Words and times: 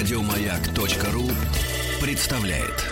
Радиомаяк.ру 0.00 1.28
представляет. 2.00 2.86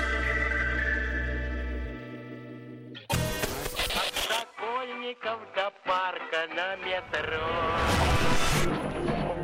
Сокольников 4.28 5.40
до 5.56 5.72
парка 5.86 6.46
на 6.54 6.76
метро. 6.84 7.48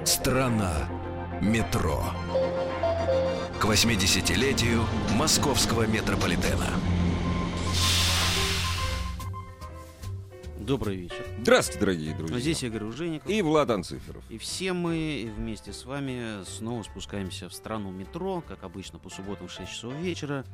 Страна 0.05 0.75
метро. 1.41 2.05
К 3.59 3.65
80-летию 3.65 4.85
московского 5.17 5.87
метрополитена. 5.87 6.69
Добрый 10.67 10.97
вечер. 10.97 11.27
Здравствуйте, 11.43 11.81
дорогие 11.81 12.15
друзья. 12.15 12.39
Здесь 12.39 12.63
Игорь 12.63 12.85
Ужеников. 12.85 13.31
И 13.31 13.43
Влад 13.43 13.69
Анциферов. 13.71 14.25
И 14.31 14.39
все 14.39 14.73
мы 14.73 15.31
вместе 15.37 15.75
с 15.75 15.85
вами 15.85 16.43
снова 16.45 16.83
спускаемся 16.83 17.51
в 17.51 17.55
страну 17.55 17.91
метро, 17.91 18.43
как 18.49 18.65
обычно, 18.65 18.99
по 18.99 19.11
субботам 19.11 19.49
в 19.49 19.53
6 19.53 19.71
часов 19.71 19.93
вечера. 19.97 20.47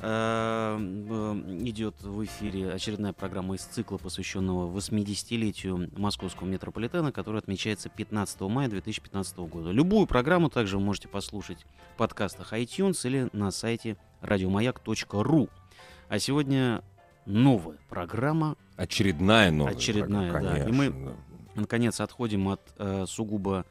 Э, 0.00 0.76
э, 0.78 1.56
Идет 1.64 2.02
в 2.02 2.22
эфире 2.24 2.70
очередная 2.70 3.14
программа 3.14 3.54
из 3.54 3.62
цикла, 3.62 3.96
посвященного 3.96 4.70
80-летию 4.76 5.88
московского 5.96 6.46
метрополитена, 6.46 7.10
который 7.10 7.38
отмечается 7.38 7.88
15 7.88 8.42
мая 8.42 8.68
2015 8.68 9.38
года. 9.38 9.70
Любую 9.70 10.06
программу 10.06 10.50
также 10.50 10.76
вы 10.76 10.84
можете 10.84 11.08
послушать 11.08 11.64
в 11.94 11.96
подкастах 11.96 12.52
iTunes 12.52 13.06
или 13.06 13.30
на 13.32 13.50
сайте 13.52 13.96
радиомаяк.ру. 14.20 15.48
А 16.10 16.18
сегодня 16.18 16.82
новая 17.26 17.78
программа 17.88 18.56
Очередная 18.76 19.50
новая. 19.50 19.72
Очередная, 19.74 20.30
программа, 20.30 20.58
да. 20.58 20.68
И 20.68 20.72
мы- 20.72 20.90
да. 20.90 21.12
наконец 21.54 22.00
отходим 22.00 22.48
от 22.48 22.60
э, 22.78 23.04
сугубо 23.06 23.64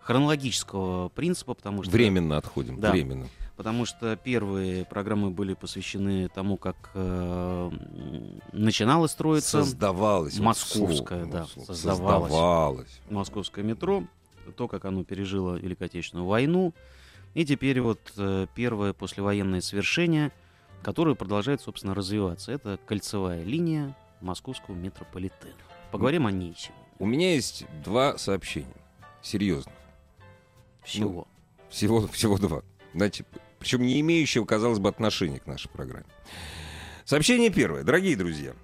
хронологического 0.00 1.08
принципа, 1.10 1.54
потому 1.54 1.82
что 1.82 1.92
Временно 1.92 2.36
отходим. 2.36 2.80
Да. 2.80 2.90
Временно. 2.90 3.26
потому 3.56 3.84
что 3.86 4.16
первые 4.16 4.84
программы 4.84 5.30
были 5.30 5.54
посвящены 5.54 6.28
тому, 6.28 6.56
как 6.56 6.76
э, 6.94 7.70
м, 7.72 8.40
начинало 8.52 9.06
строиться 9.06 9.62
Создавалось. 9.62 10.34
вот 10.38 10.44
Московское, 10.44 11.20
слово, 11.24 11.32
да, 11.32 11.40
вот 11.42 11.50
слово. 11.50 11.66
создавалось. 11.66 12.30
Создавалось. 12.32 13.00
московское 13.10 13.64
метро, 13.64 14.04
то, 14.56 14.66
как 14.68 14.84
оно 14.84 15.04
пережило 15.04 15.56
Великую 15.56 15.86
Отечественную 15.86 16.26
войну, 16.26 16.74
и 17.34 17.44
теперь 17.44 17.80
вот 17.80 18.00
э, 18.16 18.46
первое 18.54 18.92
послевоенное 18.92 19.60
свершение, 19.60 20.32
которое 20.82 21.14
продолжает, 21.14 21.60
собственно, 21.60 21.94
развиваться. 21.94 22.52
Это 22.52 22.78
кольцевая 22.86 23.42
линия 23.42 23.96
московского 24.20 24.74
метрополитена. 24.74 25.52
Поговорим 25.90 26.26
о 26.26 26.32
ней 26.32 26.54
сегодня. 26.56 26.82
У 26.98 27.06
меня 27.06 27.34
есть 27.34 27.64
два 27.84 28.18
сообщения. 28.18 28.66
Серьезно. 29.22 29.72
Всего. 30.82 31.26
Всего, 31.68 32.06
всего 32.08 32.38
два. 32.38 32.62
Знаете, 32.94 33.24
причем 33.58 33.82
не 33.82 34.00
имеющего, 34.00 34.44
казалось 34.44 34.78
бы, 34.78 34.88
отношения 34.88 35.38
к 35.38 35.46
нашей 35.46 35.68
программе. 35.68 36.06
Сообщение 37.04 37.50
первое. 37.50 37.82
Дорогие 37.82 38.16
друзья, 38.16 38.54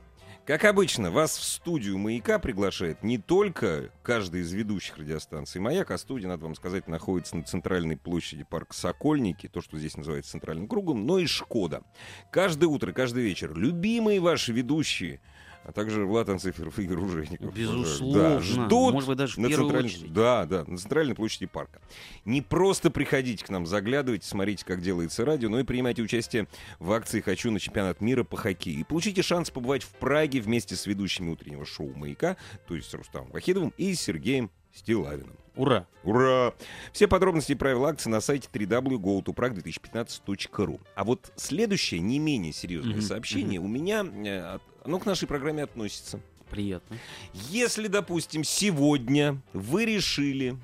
как 0.48 0.64
обычно, 0.64 1.10
вас 1.10 1.36
в 1.36 1.44
студию 1.44 1.98
«Маяка» 1.98 2.38
приглашает 2.38 3.02
не 3.02 3.18
только 3.18 3.92
каждый 4.02 4.40
из 4.40 4.50
ведущих 4.50 4.96
радиостанций 4.96 5.60
«Маяк», 5.60 5.90
а 5.90 5.98
студия, 5.98 6.26
надо 6.26 6.44
вам 6.44 6.54
сказать, 6.54 6.88
находится 6.88 7.36
на 7.36 7.42
центральной 7.42 7.98
площади 7.98 8.44
парка 8.44 8.74
Сокольники, 8.74 9.46
то, 9.46 9.60
что 9.60 9.76
здесь 9.76 9.98
называется 9.98 10.30
центральным 10.30 10.66
кругом, 10.66 11.04
но 11.04 11.18
и 11.18 11.26
«Шкода». 11.26 11.82
Каждое 12.30 12.64
утро, 12.64 12.92
каждый 12.92 13.24
вечер 13.24 13.54
любимые 13.54 14.20
ваши 14.20 14.54
ведущие, 14.54 15.20
а 15.68 15.72
также 15.72 16.06
Влад 16.06 16.26
Анциферов 16.30 16.78
и 16.78 16.84
Игорь 16.84 17.00
Ужеников. 17.00 17.52
Безусловно. 17.54 18.36
Да, 18.36 18.40
ждут 18.40 18.94
Может 18.94 19.08
быть, 19.10 19.18
даже 19.18 19.34
в 19.34 19.38
на 19.38 19.48
первую 19.48 19.68
центральной- 19.68 19.90
очередь. 19.90 20.12
Да, 20.14 20.46
да, 20.46 20.64
на 20.66 20.78
центральной 20.78 21.14
площади 21.14 21.44
парка. 21.44 21.82
Не 22.24 22.40
просто 22.40 22.90
приходите 22.90 23.44
к 23.44 23.50
нам, 23.50 23.66
заглядывайте, 23.66 24.26
смотрите, 24.26 24.64
как 24.64 24.80
делается 24.80 25.26
радио, 25.26 25.50
но 25.50 25.60
и 25.60 25.64
принимайте 25.64 26.00
участие 26.00 26.48
в 26.78 26.90
акции 26.90 27.20
«Хочу 27.20 27.50
на 27.50 27.60
чемпионат 27.60 28.00
мира 28.00 28.24
по 28.24 28.38
хоккею». 28.38 28.80
И 28.80 28.84
получите 28.84 29.20
шанс 29.20 29.50
побывать 29.50 29.82
в 29.82 29.90
Праге 29.92 30.40
вместе 30.40 30.74
с 30.74 30.86
ведущими 30.86 31.28
утреннего 31.30 31.66
шоу 31.66 31.92
«Маяка», 31.94 32.38
то 32.66 32.74
есть 32.74 32.94
Рустамом 32.94 33.28
Вахидовым 33.30 33.74
и 33.76 33.92
Сергеем 33.94 34.50
Стилавиным. 34.74 35.36
Ура! 35.54 35.86
Ура! 36.04 36.54
Все 36.92 37.08
подробности 37.08 37.52
и 37.52 37.56
правила 37.56 37.90
акции 37.90 38.08
на 38.08 38.20
сайте 38.22 38.48
www.gotoprag2015.ru. 38.52 40.80
А 40.94 41.04
вот 41.04 41.32
следующее, 41.36 42.00
не 42.00 42.18
менее 42.18 42.52
серьезное 42.52 42.94
Мгм, 42.94 43.02
сообщение 43.02 43.60
у 43.60 43.68
меня, 43.68 44.04
э, 44.04 44.40
от- 44.54 44.62
оно 44.84 44.98
к 44.98 45.06
нашей 45.06 45.26
программе 45.28 45.62
относится. 45.62 46.20
Приятно. 46.50 46.96
Если, 47.50 47.88
допустим, 47.88 48.42
сегодня 48.44 49.40
вы 49.52 49.84
решили 49.84 50.56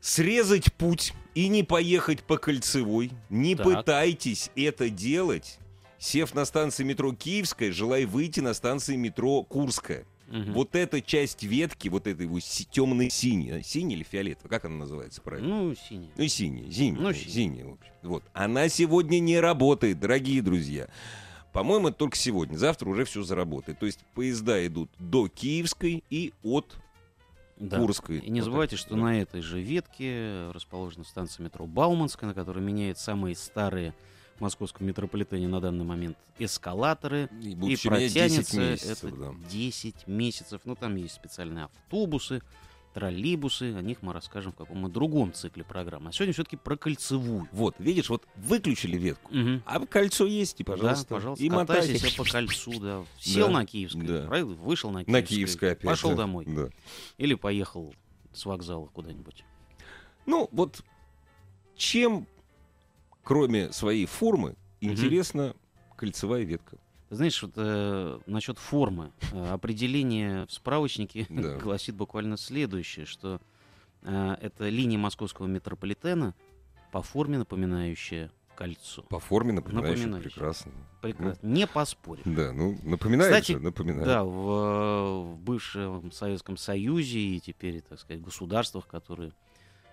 срезать 0.00 0.72
путь 0.74 1.12
и 1.34 1.48
не 1.48 1.62
поехать 1.62 2.22
по 2.22 2.36
кольцевой, 2.36 3.10
не 3.30 3.54
Так. 3.56 3.64
пытайтесь 3.66 4.50
это 4.54 4.90
делать, 4.90 5.58
сев 5.98 6.34
на 6.34 6.44
станции 6.44 6.84
метро 6.84 7.12
Киевская, 7.14 7.72
желая 7.72 8.06
выйти 8.06 8.40
на 8.40 8.54
станции 8.54 8.96
метро 8.96 9.42
Курская. 9.42 10.04
Мгм. 10.28 10.52
Вот 10.52 10.76
эта 10.76 11.00
часть 11.00 11.42
ветки, 11.42 11.88
вот 11.88 12.06
этой 12.06 12.26
его 12.26 12.38
темно-синяя, 12.38 13.62
синий 13.62 13.94
или 13.94 14.02
фиолетовый, 14.02 14.50
как 14.50 14.66
она 14.66 14.76
называется 14.76 15.22
правильно? 15.22 15.48
Ну, 15.48 15.74
синий. 15.74 16.10
Ну, 16.16 16.28
синяя, 16.28 16.70
зимняя, 16.70 17.02
Ну, 17.02 17.12
синяя. 17.14 17.30
синяя. 17.30 17.64
в 17.64 17.72
общем. 17.72 17.92
Вот. 18.02 18.24
Она 18.34 18.68
сегодня 18.68 19.20
не 19.20 19.40
работает, 19.40 19.98
дорогие 19.98 20.42
друзья. 20.42 20.88
По-моему, 21.52 21.88
это 21.88 21.98
только 21.98 22.16
сегодня. 22.16 22.56
Завтра 22.56 22.88
уже 22.88 23.04
все 23.04 23.22
заработает. 23.22 23.78
То 23.78 23.86
есть 23.86 24.00
поезда 24.14 24.64
идут 24.66 24.90
до 24.98 25.28
Киевской 25.28 26.04
и 26.10 26.32
от 26.42 26.76
Да. 27.56 27.78
Курской. 27.78 28.18
И 28.18 28.30
не 28.30 28.40
Вот 28.40 28.44
забывайте, 28.46 28.76
так. 28.76 28.80
что 28.86 28.94
Да. 28.94 29.00
на 29.00 29.20
этой 29.20 29.40
же 29.40 29.60
ветке 29.60 30.50
расположена 30.52 31.04
станция 31.04 31.42
метро 31.44 31.66
Бауманская, 31.66 32.28
на 32.28 32.34
которой 32.34 32.62
меняют 32.62 32.98
самые 32.98 33.34
старые 33.34 33.94
в 34.36 34.40
московском 34.40 34.86
метрополитене 34.86 35.48
на 35.48 35.60
данный 35.60 35.84
момент 35.84 36.16
эскалаторы. 36.38 37.28
И 37.42 37.50
И 37.50 37.54
менять 37.56 37.68
10 37.68 37.88
протянется 37.88 38.60
месяцев. 38.60 39.04
это 39.04 39.16
да. 39.16 39.34
10 39.50 40.06
месяцев. 40.06 40.60
Ну, 40.64 40.76
там 40.76 40.94
есть 40.94 41.14
специальные 41.16 41.64
автобусы, 41.64 42.42
троллейбусы. 42.94 43.74
О 43.74 43.82
них 43.82 44.02
мы 44.02 44.12
расскажем 44.12 44.52
в 44.52 44.56
каком-то 44.56 44.88
другом 44.88 45.32
цикле 45.32 45.64
программы. 45.64 46.10
А 46.10 46.12
сегодня 46.12 46.32
все-таки 46.32 46.56
про 46.56 46.76
кольцевую. 46.76 47.48
Вот, 47.52 47.76
видишь, 47.78 48.08
вот 48.08 48.26
выключили 48.36 48.96
ветку. 48.98 49.32
Мгм. 49.34 49.62
А 49.66 49.84
кольцо 49.86 50.26
есть, 50.26 50.60
и, 50.60 50.64
пожалуйста. 50.64 51.06
да, 51.08 51.14
пожалуйста, 51.16 51.44
и 51.44 51.50
мотайся. 51.50 52.16
по 52.16 52.24
кольцу, 52.24 52.80
да. 52.80 53.04
Сел 53.18 53.46
Да, 53.48 53.52
на 53.54 53.66
Киевской, 53.66 54.06
да. 54.06 54.26
правильно? 54.26 54.54
вышел 54.54 54.90
на 54.90 55.04
Киевской, 55.04 55.12
На 55.12 55.22
Киевской 55.26 55.72
опять. 55.72 55.84
пошел 55.90 56.10
да, 56.10 56.16
домой. 56.16 56.44
да. 56.46 56.68
Или 57.18 57.34
поехал 57.34 57.94
с 58.32 58.44
вокзала 58.46 58.86
куда-нибудь. 58.86 59.44
Ну, 60.26 60.48
вот 60.52 60.82
чем, 61.76 62.26
кроме 63.22 63.72
своей 63.72 64.06
формы, 64.06 64.56
Мгм. 64.80 64.92
интересна 64.92 65.54
кольцевая 65.96 66.42
ветка? 66.44 66.78
Знаешь, 67.10 67.42
вот 67.42 67.52
э, 67.56 68.18
насчет 68.26 68.58
формы. 68.58 69.12
Э, 69.32 69.52
определение 69.52 70.46
в 70.46 70.52
справочнике 70.52 71.26
Да. 71.30 71.56
гласит 71.56 71.94
буквально 71.94 72.36
следующее, 72.36 73.06
что 73.06 73.40
э, 74.02 74.36
это 74.40 74.68
линия 74.68 74.98
московского 74.98 75.46
метрополитена 75.46 76.34
по 76.92 77.02
форме 77.02 77.38
напоминающая 77.38 78.30
кольцо. 78.54 79.02
По 79.02 79.20
форме 79.20 79.52
Напоминающая. 79.52 80.20
прекрасно. 80.20 80.72
Прекрасно. 81.00 81.46
Не 81.46 81.66
поспорим. 81.68 82.22
Да, 82.34 82.52
ну, 82.52 82.76
напоминает 82.82 83.32
Кстати, 83.32 83.52
же, 83.52 83.60
напоминает. 83.60 84.04
Да, 84.04 84.24
в, 84.24 84.50
э, 84.50 85.22
в 85.34 85.38
бывшем 85.38 86.10
Советском 86.10 86.56
Союзе 86.56 87.20
и 87.20 87.40
теперь, 87.40 87.80
так 87.82 88.00
сказать, 88.00 88.20
государствах, 88.20 88.86
которые 88.88 89.32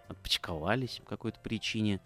отпочковались 0.07 0.99
по 1.03 1.09
какой-то 1.11 1.39
причине, 1.41 1.99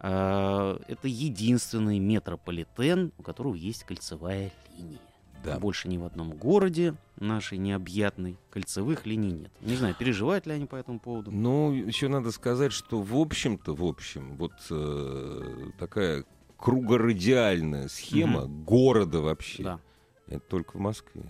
это 0.00 1.08
единственный 1.08 1.98
метрополитен, 1.98 3.12
у 3.18 3.22
которого 3.22 3.54
есть 3.54 3.84
кольцевая 3.84 4.52
линия. 4.76 4.98
Да. 5.44 5.58
Больше 5.58 5.88
ни 5.88 5.98
в 5.98 6.04
одном 6.04 6.30
городе 6.32 6.94
нашей 7.16 7.58
необъятной 7.58 8.36
кольцевых 8.50 9.06
линий 9.06 9.32
нет. 9.32 9.52
Не 9.60 9.76
знаю, 9.76 9.94
переживают 9.94 10.46
ли 10.46 10.52
они 10.52 10.66
по 10.66 10.76
этому 10.76 10.98
поводу. 10.98 11.30
Ну, 11.30 11.72
еще 11.72 12.08
надо 12.08 12.32
сказать, 12.32 12.72
что 12.72 13.00
в 13.00 13.16
общем-то, 13.16 13.74
в 13.74 13.84
общем, 13.84 14.36
вот 14.36 14.52
э, 14.70 15.70
такая 15.78 16.24
кругорадиальная 16.56 17.88
схема 17.88 18.46
города 18.46 19.20
вообще. 19.20 19.62
Да. 19.62 19.80
Это 20.26 20.40
только 20.40 20.76
в 20.76 20.80
Москве. 20.80 21.22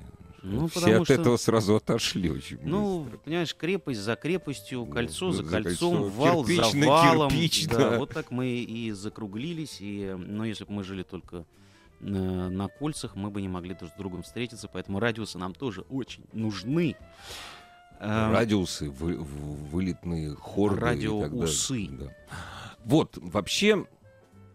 Ну, 0.43 0.69
Все 0.69 0.97
от 0.99 1.05
что- 1.05 1.15
этого 1.15 1.37
сразу 1.37 1.77
отошли 1.77 2.31
очень 2.31 2.59
Ну, 2.63 3.01
быстро. 3.03 3.19
понимаешь, 3.19 3.57
крепость 3.57 4.01
за 4.01 4.15
крепостью, 4.15 4.85
Да, 4.87 4.93
кольцо 4.95 5.33
за 5.33 5.43
за 5.43 5.51
кольцом, 5.63 5.95
кольцом, 6.05 6.11
вал 6.11 6.45
кирпич 6.45 6.73
за 6.83 6.87
валом. 6.89 7.31
кирпич, 7.31 7.67
да, 7.69 7.77
да. 7.91 7.99
вот 7.99 8.11
так 8.11 8.31
мы 8.31 8.47
и 8.49 8.93
закруглились. 8.93 9.79
И, 9.81 10.15
но 10.17 10.45
если 10.45 10.65
бы 10.65 10.73
мы 10.73 10.85
жили 10.85 11.03
только 11.03 11.45
э, 12.01 12.05
на 12.05 12.69
кольцах, 12.69 13.17
мы 13.17 13.31
бы 13.31 13.43
не 13.43 13.49
могли 13.49 13.75
друг 13.75 13.91
с 13.91 13.97
другом 13.97 14.23
встретиться, 14.23 14.69
поэтому 14.73 15.01
радиусы 15.01 15.37
нам 15.39 15.53
тоже 15.55 15.81
очень 15.91 16.23
нужны. 16.33 16.95
Эм, 18.01 18.33
Радиусы, 18.33 18.89
вы- 18.91 19.17
вылетные 19.17 20.37
хорды. 20.37 20.81
Радиоусы. 20.81 21.89
Да. 21.91 22.13
Вот, 22.85 23.19
вообще, 23.21 23.85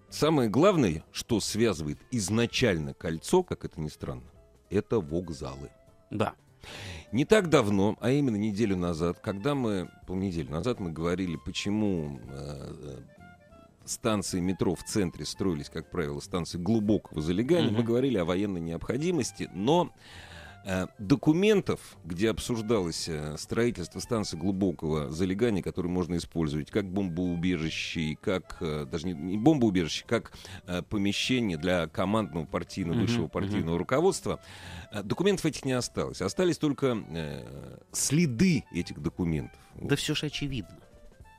самое 0.10 0.50
главное, 0.50 1.04
что 1.12 1.42
связывает 1.42 2.00
изначально 2.12 2.94
кольцо, 2.94 3.44
как 3.44 3.66
это 3.66 3.82
ни 3.82 3.90
странно, 3.90 4.24
это 4.74 5.00
вокзалы. 5.00 5.70
Да. 6.10 6.34
Не 7.12 7.26
так 7.26 7.50
давно, 7.50 7.98
а 8.00 8.10
именно 8.12 8.36
неделю 8.38 8.76
назад, 8.78 9.20
когда 9.20 9.54
мы, 9.54 9.90
полнеделю 10.08 10.50
назад 10.52 10.80
мы 10.80 10.92
говорили, 10.92 11.36
почему 11.46 12.20
э, 12.30 12.74
э, 12.82 12.98
станции 13.86 14.40
метро 14.40 14.74
в 14.74 14.84
центре 14.84 15.26
строились, 15.26 15.70
как 15.70 15.92
правило, 15.92 16.20
станции 16.22 16.58
глубокого 16.58 17.22
залегания, 17.22 17.68
Мгм. 17.70 17.78
мы 17.78 17.84
говорили 17.84 18.18
о 18.18 18.26
военной 18.26 18.62
необходимости, 18.62 19.50
но 19.54 19.92
документов, 20.98 21.98
где 22.06 22.30
обсуждалось 22.30 23.10
э, 23.10 23.36
строительство 23.38 24.00
станции 24.00 24.38
глубокого 24.38 25.12
залегания, 25.12 25.62
которые 25.62 25.92
можно 25.92 26.16
использовать 26.16 26.72
как 26.72 26.86
бомбоубежище, 26.86 28.02
и 28.02 28.16
как 28.16 28.58
э, 28.62 28.86
даже 28.90 29.08
не, 29.08 29.14
не 29.14 29.38
бомбоубежище, 29.38 30.06
как 30.08 30.32
э, 30.68 30.82
помещение 30.84 31.58
для 31.58 31.88
командного 31.88 32.46
партийного, 32.46 33.00
высшего 33.00 33.28
партийного 33.28 33.78
руководства, 33.78 34.40
э, 34.92 35.04
документов 35.04 35.46
этих 35.46 35.66
не 35.66 35.74
осталось. 35.74 36.22
Остались 36.22 36.58
только 36.58 36.98
э, 37.10 37.78
следы 37.92 38.64
этих 38.74 39.02
документов. 39.02 39.60
Да 39.76 39.96
все 39.96 40.16
же 40.16 40.28
очевидно. 40.28 40.83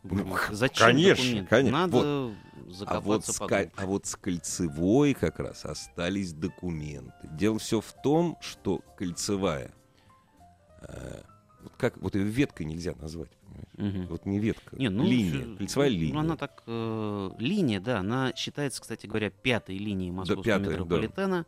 Ну, 0.04 0.36
Зачем 0.50 0.86
конечно, 0.86 1.46
конечно. 1.46 1.86
Надо 1.86 2.34
А 2.86 3.00
вот, 3.00 3.24
с, 3.24 3.40
а 3.40 3.86
вот 3.86 4.06
с 4.06 4.16
кольцевой 4.16 5.14
как 5.14 5.38
раз 5.38 5.64
остались 5.64 6.34
документы. 6.34 7.12
Дело 7.22 7.58
все 7.58 7.80
в 7.80 7.92
том, 8.02 8.36
что 8.40 8.82
кольцевая, 8.96 9.70
э, 10.82 11.22
вот 11.62 11.72
как 11.78 11.96
вот 11.96 12.14
ее 12.14 12.24
веткой 12.24 12.66
нельзя 12.66 12.94
назвать, 13.00 13.30
понимаешь? 13.30 13.94
Мгм. 13.96 14.06
Вот 14.08 14.26
не 14.26 14.38
ветка, 14.38 14.76
Не, 14.76 14.90
ну, 14.90 15.04
линия, 15.04 15.44
всё- 15.44 15.56
кольцевая 15.56 15.90
ну, 15.90 15.96
линия. 15.96 16.20
Она 16.20 16.36
так, 16.36 16.62
э, 16.66 17.30
линия, 17.38 17.80
да, 17.80 18.00
она 18.00 18.34
считается, 18.36 18.82
кстати 18.82 19.06
говоря, 19.06 19.30
пятой 19.30 19.78
линией 19.78 20.10
московского 20.10 20.44
пятая, 20.44 20.84
да. 20.84 21.44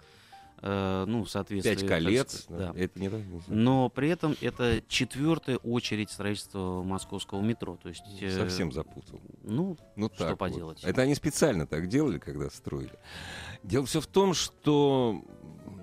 Э, 0.62 1.04
ну, 1.06 1.24
в 1.24 1.30
соответствии... 1.30 1.70
Пять 1.70 1.80
так 1.80 1.88
колец, 1.88 2.44
сказать, 2.44 2.72
да, 2.72 2.80
это 2.80 2.98
не 2.98 3.10
так. 3.10 3.20
Но 3.48 3.88
при 3.90 4.08
этом 4.08 4.34
это 4.40 4.82
четвертая 4.88 5.58
очередь 5.58 6.10
строительства 6.10 6.82
московского 6.82 7.42
метро. 7.42 7.76
То 7.82 7.90
есть, 7.90 8.04
э, 8.20 8.30
Совсем 8.30 8.72
запутал. 8.72 9.20
ну, 9.42 9.76
Ну 9.96 10.06
Что 10.08 10.18
так 10.18 10.30
вот. 10.30 10.38
поделать? 10.38 10.82
Это 10.82 11.02
они 11.02 11.14
специально 11.14 11.66
так 11.66 11.88
делали, 11.88 12.18
когда 12.18 12.48
строили. 12.48 12.98
Дело 13.62 13.84
все 13.86 14.00
в 14.00 14.06
том, 14.06 14.32
что 14.32 15.22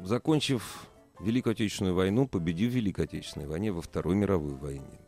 закончив 0.04 0.88
Великую 1.20 1.52
Отечественную 1.52 1.96
войну, 1.96 2.28
победив 2.28 2.72
в 2.72 2.76
Великой 2.76 3.06
Отечественной 3.06 3.48
войне 3.48 3.72
во 3.72 3.82
Второй 3.82 4.16
мировой 4.16 4.56
войне, 4.56 5.00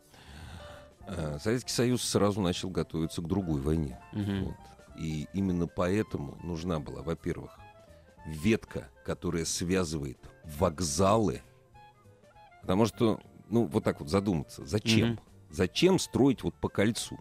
э, 1.08 1.38
Советский 1.40 1.72
Союз 1.72 2.02
сразу 2.02 2.40
начал 2.40 2.70
готовиться 2.70 3.20
к 3.20 3.26
другой 3.26 3.60
войне. 3.60 3.98
мгм. 4.12 4.44
Вот. 4.44 4.54
И 4.98 5.26
именно 5.34 5.66
поэтому 5.66 6.38
нужна 6.42 6.80
была, 6.80 7.02
во-первых, 7.02 7.58
ветка, 8.26 8.88
которая 9.06 9.44
связывает 9.44 10.18
вокзалы. 10.58 11.40
Потому 12.62 12.86
что, 12.86 13.20
ну, 13.48 13.64
вот 13.66 13.84
так 13.84 14.00
вот 14.00 14.08
задуматься, 14.10 14.66
зачем? 14.66 15.10
Мгм. 15.10 15.20
Зачем 15.50 16.00
строить 16.00 16.42
вот 16.42 16.56
по 16.56 16.68
кольцу? 16.68 17.16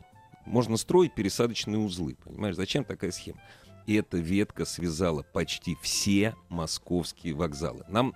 Можно 0.48 0.78
строить 0.78 1.14
пересадочные 1.14 1.78
узлы, 1.78 2.16
понимаешь? 2.16 2.56
Зачем 2.56 2.84
такая 2.86 3.12
схема? 3.12 3.40
И 3.86 3.94
эта 3.94 4.18
ветка 4.18 4.66
связала 4.66 5.22
почти 5.22 5.78
все 5.80 6.36
московские 6.50 7.36
вокзалы. 7.36 7.86
Нам 7.88 8.16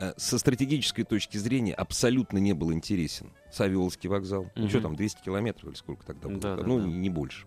э, 0.00 0.12
со 0.16 0.36
стратегической 0.36 1.04
точки 1.04 1.36
зрения 1.38 1.74
абсолютно 1.74 2.38
не 2.38 2.54
был 2.54 2.72
интересен 2.72 3.30
Савеловский 3.52 4.08
вокзал. 4.08 4.50
Ну, 4.56 4.62
Мгм. 4.62 4.68
что 4.70 4.80
там, 4.80 4.96
200 4.96 5.22
километров 5.22 5.68
или 5.70 5.76
сколько 5.76 6.04
тогда 6.04 6.28
было? 6.28 6.40
Да, 6.40 6.56
да, 6.56 6.62
ну, 6.64 6.80
да. 6.80 6.86
не 6.86 7.08
больше. 7.08 7.46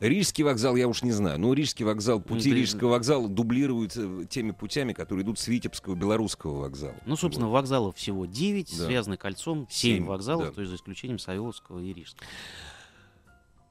Рижский 0.00 0.42
вокзал, 0.44 0.76
я 0.76 0.88
уж 0.88 1.02
не 1.02 1.12
знаю. 1.12 1.38
Но 1.38 1.52
Рижский 1.52 1.84
вокзал, 1.84 2.20
пути 2.20 2.48
Ну, 2.48 2.54
ты- 2.54 2.60
Рижского 2.60 2.88
вокзала 2.90 3.28
дублируются 3.28 4.24
теми 4.24 4.50
путями, 4.52 4.92
которые 4.94 5.24
идут 5.24 5.38
с 5.38 5.46
Витебского 5.46 5.94
белорусского 5.94 6.58
вокзала. 6.60 6.94
Ну, 7.06 7.16
собственно, 7.16 7.48
Вот. 7.48 7.52
вокзалов 7.54 7.96
всего 7.96 8.24
9, 8.26 8.76
Да. 8.78 8.86
связаны 8.86 9.16
кольцом 9.18 9.66
7 9.70 9.98
Семь, 9.98 10.06
вокзалов, 10.06 10.46
да. 10.46 10.52
то 10.52 10.60
есть 10.62 10.70
за 10.70 10.76
исключением 10.76 11.18
Савеловского 11.18 11.80
и 11.80 11.92
Рижского. 11.92 12.26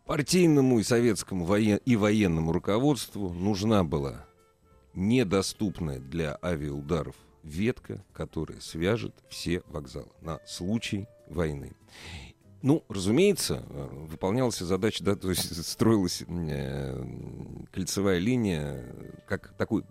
Партийному 0.05 0.79
и 0.79 0.83
советскому 0.83 1.45
воен- 1.45 1.81
и 1.85 1.95
военному 1.95 2.51
руководству 2.51 3.29
нужна 3.33 3.83
была 3.83 4.25
недоступная 4.93 5.99
для 5.99 6.37
авиаударов 6.43 7.15
ветка, 7.43 8.03
которая 8.13 8.59
свяжет 8.59 9.15
все 9.29 9.61
вокзалы 9.67 10.09
на 10.21 10.39
случай 10.45 11.07
войны. 11.27 11.73
Ну, 12.61 12.83
разумеется, 12.89 13.63
э, 13.69 13.87
выполнялась 14.09 14.59
задача, 14.59 15.03
да, 15.03 15.15
то 15.17 15.29
есть 15.29 15.65
строилась 15.65 16.23
э, 16.27 17.03
кольцевая 17.71 18.19
линия 18.19 18.85
как 19.27 19.53
такой 19.57 19.83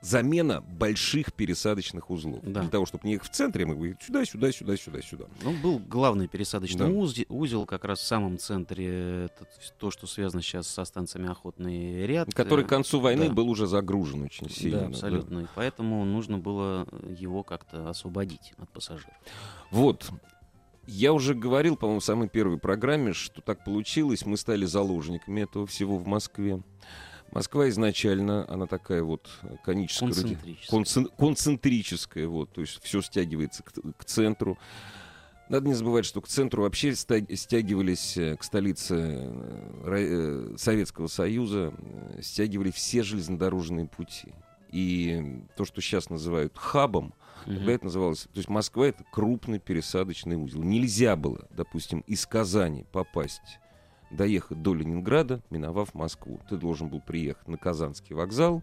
замена 0.00 0.60
больших 0.60 1.32
пересадочных 1.32 2.10
узлов. 2.10 2.40
Да. 2.42 2.60
Для 2.60 2.70
того, 2.70 2.86
чтобы 2.86 3.06
не 3.06 3.14
их 3.14 3.24
в 3.24 3.30
центре, 3.30 3.66
мы 3.66 3.74
говорим 3.74 3.96
сюда, 4.00 4.24
сюда, 4.24 4.52
сюда, 4.52 4.76
сюда, 4.76 5.02
сюда. 5.02 5.24
Ну, 5.42 5.52
был 5.60 5.78
главный 5.80 6.28
пересадочный 6.28 6.86
Да. 6.86 6.88
узи- 6.88 7.26
узел, 7.28 7.66
как 7.66 7.84
раз 7.84 7.98
в 7.98 8.06
самом 8.06 8.38
центре, 8.38 9.24
это 9.24 9.46
то, 9.78 9.90
что 9.90 10.06
связано 10.06 10.42
сейчас 10.42 10.68
со 10.68 10.84
станциями 10.84 11.28
Охотный 11.28 12.06
ряд. 12.06 12.32
Который 12.32 12.64
э, 12.64 12.66
к 12.66 12.70
концу 12.70 13.00
войны 13.00 13.28
да. 13.28 13.34
был 13.34 13.48
уже 13.48 13.66
загружен 13.66 14.22
очень 14.22 14.48
сильно. 14.48 14.80
Да, 14.80 14.86
абсолютно. 14.86 15.40
И 15.40 15.46
поэтому 15.54 16.04
нужно 16.04 16.38
было 16.38 16.86
его 17.18 17.42
как-то 17.42 17.88
освободить 17.90 18.54
от 18.58 18.70
пассажиров. 18.70 19.14
Вот. 19.70 20.10
Я 20.90 21.12
уже 21.12 21.34
говорил, 21.34 21.76
по-моему, 21.76 22.00
в 22.00 22.04
самой 22.04 22.28
первой 22.30 22.58
программе, 22.58 23.12
что 23.12 23.42
так 23.42 23.62
получилось. 23.62 24.24
Мы 24.24 24.38
стали 24.38 24.64
заложниками 24.64 25.42
этого 25.42 25.66
всего 25.66 25.98
в 25.98 26.06
Москве. 26.06 26.62
Москва 27.30 27.68
изначально, 27.68 28.50
она 28.50 28.64
такая 28.66 29.02
вот 29.02 29.28
коническая, 29.64 30.08
Концентрически. 30.08 30.74
концен- 30.74 31.10
концентрическая, 31.18 32.26
вот, 32.26 32.50
то 32.52 32.62
есть 32.62 32.82
все 32.82 33.02
стягивается 33.02 33.62
к, 33.62 33.72
к 33.98 34.04
центру. 34.06 34.56
Надо 35.50 35.68
не 35.68 35.74
забывать, 35.74 36.06
что 36.06 36.22
к 36.22 36.28
центру 36.28 36.62
вообще 36.62 36.94
стягивались 36.94 38.16
э, 38.16 38.36
к 38.38 38.42
столице 38.42 38.94
э, 38.96 39.84
э, 39.84 40.56
Советского 40.56 41.08
Союза, 41.08 41.74
стягивали 42.22 42.70
все 42.70 43.02
железнодорожные 43.02 43.84
пути. 43.86 44.32
И 44.72 45.42
то, 45.54 45.66
что 45.66 45.82
сейчас 45.82 46.08
называют 46.08 46.56
хабом, 46.56 47.12
Мгм. 47.46 47.56
Тогда 47.56 47.72
это 47.72 47.84
называлось... 47.84 48.22
То 48.22 48.36
есть 48.36 48.48
Москва— 48.48 48.86
это 48.88 49.04
крупный 49.10 49.58
пересадочный 49.58 50.36
узел. 50.36 50.62
Нельзя 50.62 51.16
было, 51.16 51.46
допустим, 51.50 52.00
из 52.00 52.26
Казани 52.26 52.84
попасть, 52.92 53.58
доехать 54.10 54.62
до 54.62 54.74
Ленинграда, 54.74 55.42
миновав 55.50 55.94
Москву. 55.94 56.40
Ты 56.48 56.56
должен 56.56 56.88
был 56.88 57.00
приехать 57.00 57.48
на 57.48 57.58
Казанский 57.58 58.14
вокзал. 58.14 58.62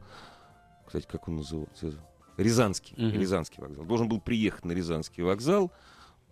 Кстати, 0.86 1.08
как 1.08 1.28
он 1.28 1.38
назывался? 1.38 1.94
Рязанский. 2.38 2.96
Мгм. 2.98 3.20
Рязанский 3.20 3.62
вокзал. 3.62 3.86
Должен 3.86 4.10
был 4.10 4.20
приехать 4.20 4.66
на 4.66 4.72
Рязанский 4.72 5.24
вокзал, 5.24 5.72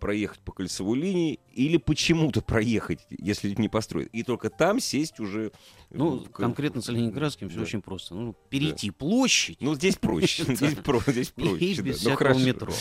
проехать 0.03 0.39
по 0.41 0.51
кольцевой 0.51 0.99
линии 0.99 1.39
или 1.53 1.77
почему-то 1.77 2.41
проехать, 2.41 2.99
если 3.09 3.55
не 3.57 3.69
построить. 3.69 4.09
И 4.11 4.23
только 4.23 4.49
там 4.49 4.81
сесть 4.81 5.21
уже... 5.21 5.53
Ну, 5.91 6.17
в- 6.25 6.29
конкретно 6.29 6.81
с 6.81 6.89
Ленинградским 6.89 7.47
все 7.47 7.59
Да. 7.59 7.63
очень 7.63 7.81
просто. 7.81 8.13
Ну, 8.13 8.35
перейти 8.49 8.91
площадь 8.91 9.57
Ну, 9.61 9.75
здесь 9.75 9.95
проще. 9.95 10.43
Да. 10.45 10.55
Здесь 10.55 10.75
про- 10.75 10.99
здесь 11.07 11.29
проще. 11.29 11.65
и 11.65 11.75
да. 11.77 11.81
без 11.83 12.03
Ну, 12.03 12.09
всякого 12.17 12.37
метро. 12.37 12.73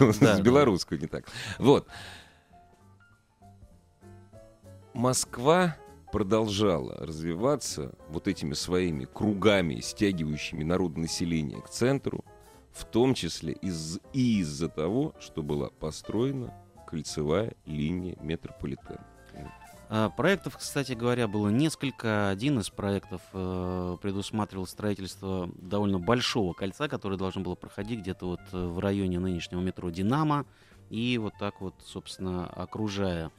С 0.00 0.18
Да, 0.18 0.36
да. 0.36 0.42
белорусскую 0.42 1.00
не 1.00 1.06
так. 1.06 1.28
Вот. 1.60 1.86
Москва 4.94 5.76
продолжала 6.10 6.96
развиваться 7.06 7.94
вот 8.08 8.26
этими 8.26 8.54
своими 8.54 9.04
кругами, 9.04 9.78
стягивающими 9.80 10.64
народонаселение 10.64 11.60
к 11.62 11.68
центру, 11.68 12.24
в 12.76 12.84
том 12.84 13.14
числе 13.14 13.54
из, 13.54 13.98
и 14.12 14.40
из-за 14.40 14.68
того, 14.68 15.14
что 15.18 15.42
была 15.42 15.70
построена 15.70 16.52
кольцевая 16.86 17.54
линия 17.64 18.16
метрополитена. 18.20 19.04
А, 19.88 20.10
Проектов, 20.10 20.56
кстати 20.58 20.92
говоря, 20.92 21.28
было 21.28 21.48
несколько. 21.48 22.28
Один 22.28 22.58
из 22.58 22.70
проектов 22.70 23.22
э, 23.32 23.96
предусматривал 24.02 24.66
строительство 24.66 25.48
довольно 25.56 25.98
большого 25.98 26.52
кольца, 26.52 26.88
которое 26.88 27.16
должно 27.16 27.42
было 27.42 27.54
проходить 27.54 28.00
где-то 28.00 28.26
вот 28.26 28.40
э, 28.52 28.56
в 28.56 28.78
районе 28.80 29.20
нынешнего 29.20 29.60
метро 29.60 29.90
«Динамо». 29.90 30.44
И 30.90 31.18
вот 31.18 31.34
так 31.38 31.60
вот, 31.60 31.74
собственно, 31.84 32.46
окружая, 32.46 33.30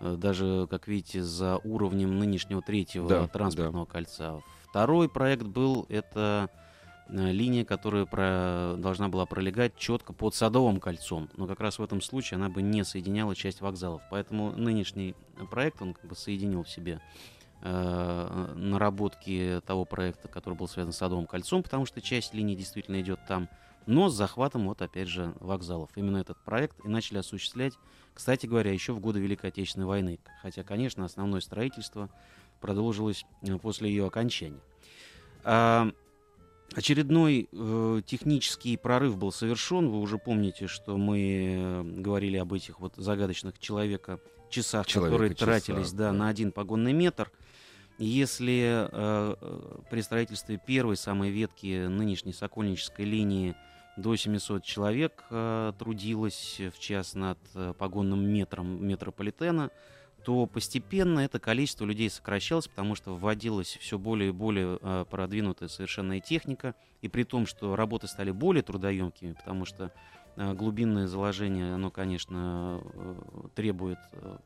э, 0.00 0.16
даже, 0.16 0.66
как 0.68 0.88
видите, 0.88 1.22
за 1.22 1.58
уровнем 1.58 2.18
нынешнего 2.18 2.60
третьего 2.60 3.08
Да, 3.08 3.28
транспортного 3.28 3.84
кольца. 3.84 4.40
Второй 4.68 5.08
проект 5.08 5.44
был, 5.44 5.86
это 5.88 6.50
линия, 7.08 7.64
которая 7.64 8.06
про- 8.06 8.76
должна 8.78 9.08
была 9.08 9.26
пролегать 9.26 9.76
четко 9.76 10.12
под 10.12 10.34
Садовым 10.34 10.80
кольцом. 10.80 11.28
Но 11.36 11.46
как 11.46 11.60
раз 11.60 11.78
в 11.78 11.82
этом 11.82 12.00
случае 12.00 12.36
она 12.36 12.48
бы 12.48 12.62
не 12.62 12.84
соединяла 12.84 13.34
часть 13.34 13.60
вокзалов. 13.60 14.02
Поэтому 14.10 14.52
нынешний 14.52 15.14
проект, 15.50 15.82
он 15.82 15.94
как 15.94 16.06
бы 16.06 16.16
соединил 16.16 16.64
в 16.64 16.68
себе 16.68 17.00
э, 17.62 18.52
наработки 18.56 19.60
того 19.66 19.84
проекта, 19.84 20.28
который 20.28 20.54
был 20.54 20.68
связан 20.68 20.92
с 20.92 20.96
Садовым 20.96 21.26
кольцом, 21.26 21.62
потому 21.62 21.86
что 21.86 22.00
часть 22.00 22.34
линии 22.34 22.54
действительно 22.54 23.00
идет 23.00 23.20
там, 23.26 23.48
но 23.86 24.08
с 24.08 24.14
захватом, 24.14 24.66
вот 24.66 24.80
опять 24.80 25.08
же, 25.08 25.34
вокзалов. 25.40 25.90
Именно 25.94 26.18
этот 26.18 26.38
проект 26.42 26.82
и 26.84 26.88
начали 26.88 27.18
осуществлять, 27.18 27.74
кстати 28.14 28.46
говоря, 28.46 28.72
еще 28.72 28.94
в 28.94 29.00
годы 29.00 29.20
Великой 29.20 29.50
Отечественной 29.50 29.86
войны. 29.86 30.20
Хотя, 30.40 30.62
конечно, 30.62 31.04
основное 31.04 31.40
строительство 31.40 32.08
продолжилось 32.60 33.26
э, 33.42 33.58
после 33.58 33.90
ее 33.90 34.06
окончания. 34.06 34.60
Очередной 36.74 37.48
э, 37.52 38.00
технический 38.04 38.76
прорыв 38.76 39.16
был 39.16 39.30
совершен. 39.30 39.88
Вы 39.88 40.00
уже 40.00 40.18
помните, 40.18 40.66
что 40.66 40.96
мы 40.96 41.56
э, 41.56 41.82
говорили 41.82 42.36
об 42.36 42.52
этих 42.52 42.80
вот 42.80 42.94
загадочных 42.96 43.58
человека 43.58 44.20
часах, 44.50 44.86
которые 44.86 45.34
тратились 45.34 45.92
да, 45.92 46.10
да. 46.10 46.12
на 46.12 46.28
один 46.28 46.52
погонный 46.52 46.92
метр. 46.92 47.30
Если 47.98 48.88
э, 48.90 49.34
при 49.88 50.00
строительстве 50.00 50.58
первой 50.64 50.96
самой 50.96 51.30
ветки 51.30 51.86
нынешней 51.86 52.32
Сокольнической 52.32 53.04
линии 53.04 53.54
до 53.96 54.16
700 54.16 54.64
человек 54.64 55.24
э, 55.30 55.72
трудилось 55.78 56.60
в 56.74 56.80
час 56.80 57.14
над 57.14 57.38
э, 57.54 57.72
погонным 57.78 58.26
метром 58.26 58.84
метрополитена, 58.84 59.70
то 60.24 60.46
постепенно 60.46 61.20
это 61.20 61.38
количество 61.38 61.84
людей 61.84 62.08
сокращалось, 62.08 62.66
потому 62.66 62.94
что 62.94 63.14
вводилась 63.14 63.76
все 63.80 63.98
более 63.98 64.30
и 64.30 64.32
более 64.32 64.78
э, 64.80 65.04
продвинутая 65.08 65.68
совершенная 65.68 66.20
техника, 66.20 66.74
и 67.02 67.08
при 67.08 67.24
том, 67.24 67.46
что 67.46 67.76
работы 67.76 68.08
стали 68.08 68.30
более 68.30 68.62
трудоемкими, 68.62 69.34
потому 69.34 69.66
что 69.66 69.92
э, 70.36 70.54
глубинное 70.54 71.06
заложение, 71.06 71.74
оно, 71.74 71.90
конечно, 71.90 72.80
э, 72.82 73.14
требует 73.54 73.98
э, 74.12 74.36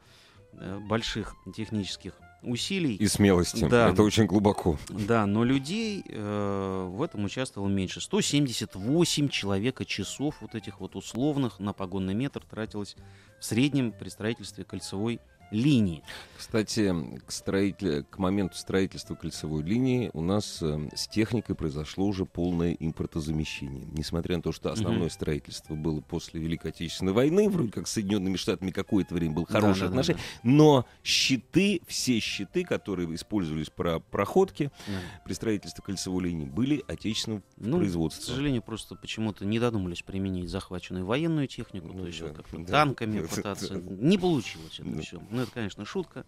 э, 0.54 0.78
больших 0.80 1.36
технических 1.54 2.14
усилий. 2.42 2.96
И 2.96 3.06
смелости. 3.06 3.66
Да. 3.68 3.90
Это 3.90 4.02
очень 4.02 4.26
глубоко. 4.26 4.78
Да, 4.88 5.26
но 5.26 5.44
людей 5.44 6.04
э, 6.08 6.88
в 6.90 7.02
этом 7.02 7.24
участвовало 7.24 7.68
меньше. 7.68 8.00
178 8.00 9.28
человека 9.28 9.84
часов 9.84 10.36
вот 10.40 10.56
этих 10.56 10.80
вот 10.80 10.96
условных 10.96 11.60
на 11.60 11.72
погонный 11.72 12.14
метр 12.14 12.42
тратилось 12.48 12.96
в 13.38 13.44
среднем 13.44 13.92
при 13.92 14.08
строительстве 14.08 14.64
кольцевой 14.64 15.20
линии. 15.50 16.02
Кстати, 16.36 16.94
к, 17.26 17.30
строитель- 17.32 18.04
к 18.08 18.18
моменту 18.18 18.56
строительства 18.56 19.14
кольцевой 19.16 19.62
линии 19.62 20.10
у 20.14 20.20
нас 20.22 20.58
э, 20.62 20.88
с 20.94 21.08
техникой 21.08 21.54
произошло 21.56 22.06
уже 22.06 22.26
полное 22.26 22.72
импортозамещение. 22.72 23.86
Несмотря 23.92 24.36
на 24.36 24.42
то, 24.42 24.52
что 24.52 24.70
основное 24.70 25.02
Мгм. 25.02 25.10
строительство 25.10 25.74
было 25.74 26.00
после 26.00 26.40
Великой 26.40 26.70
Отечественной 26.70 27.12
войны, 27.12 27.48
вроде 27.48 27.72
как 27.72 27.88
с 27.88 27.92
Соединенными 27.92 28.36
Штатами 28.36 28.70
какое-то 28.70 29.14
время 29.14 29.34
было 29.34 29.46
хорошее 29.46 29.88
Да-да-да-да. 29.90 30.12
отношение, 30.12 30.22
но 30.44 30.86
щиты, 31.02 31.80
все 31.86 32.20
щиты, 32.20 32.64
которые 32.64 33.12
использовались 33.14 33.70
про 33.70 33.98
проходки 34.00 34.70
Да. 34.86 34.92
при 35.24 35.32
строительстве 35.32 35.82
кольцевой 35.84 36.24
линии, 36.24 36.44
были 36.44 36.84
отечественного 36.86 37.42
Ну, 37.56 37.76
к 37.76 37.80
производства. 37.80 38.22
сожалению, 38.30 38.62
просто 38.62 38.94
почему-то 38.94 39.44
не 39.44 39.58
додумались 39.58 40.02
применить 40.02 40.48
захваченную 40.50 41.04
военную 41.04 41.48
технику, 41.48 41.88
Ну 41.88 42.00
то 42.02 42.06
есть 42.06 42.20
да, 42.20 42.26
вот 42.28 42.36
как-то 42.36 42.58
да. 42.58 42.64
танками 42.72 43.20
Да, 43.22 43.26
пытаться. 43.28 43.74
да. 43.80 43.80
Не 44.08 44.18
получилось 44.18 44.78
это 44.78 44.88
Да. 44.90 45.02
все. 45.02 45.20
Ну, 45.38 45.44
это, 45.44 45.52
конечно, 45.52 45.84
шутка. 45.84 46.26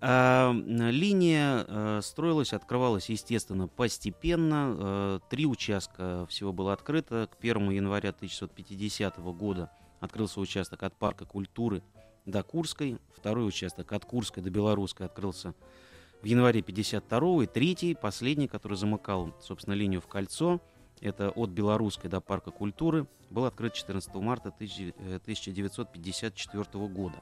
А, 0.00 0.52
линия 0.52 1.64
э, 1.68 2.00
строилась, 2.02 2.52
открывалась, 2.52 3.08
естественно, 3.08 3.68
постепенно. 3.68 4.76
Э, 4.76 5.20
три 5.30 5.46
участка 5.46 6.26
всего 6.28 6.52
было 6.52 6.72
открыто. 6.72 7.28
К 7.30 7.36
1 7.38 7.70
января 7.70 8.10
1950 8.10 9.18
года 9.18 9.70
открылся 10.00 10.40
участок 10.40 10.82
от 10.82 10.96
Парка 10.96 11.24
культуры 11.24 11.84
до 12.26 12.42
Курской. 12.42 12.98
Второй 13.16 13.46
участок 13.46 13.92
от 13.92 14.06
Курской 14.06 14.42
до 14.42 14.50
Белорусской 14.50 15.06
открылся 15.06 15.54
в 16.20 16.24
январе 16.24 16.62
52 16.62 17.44
и 17.44 17.46
третий, 17.46 17.94
последний, 17.94 18.48
который 18.48 18.76
замыкал, 18.76 19.32
собственно, 19.40 19.74
линию 19.74 20.00
в 20.00 20.08
кольцо, 20.08 20.60
это 21.00 21.30
от 21.30 21.50
Белорусской 21.50 22.10
до 22.10 22.20
Парка 22.20 22.50
культуры, 22.50 23.06
был 23.30 23.44
открыт 23.44 23.74
14 23.74 24.12
марта 24.16 24.48
1000 24.48 24.94
э, 24.98 25.16
1954 25.22 26.64
года. 26.88 27.20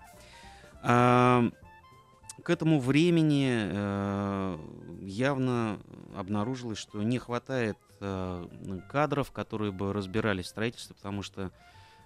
К 0.83 2.49
этому 2.49 2.81
времени 2.81 3.51
э, 3.53 4.59
явно 5.03 5.79
обнаружилось, 6.17 6.79
что 6.79 7.03
не 7.03 7.19
хватает 7.19 7.77
э, 8.01 8.47
кадров, 8.89 9.31
которые 9.31 9.73
бы 9.73 9.93
разбирались 9.93 10.47
в 10.47 10.49
строительстве, 10.49 10.97
потому 10.97 11.23
что 11.23 11.51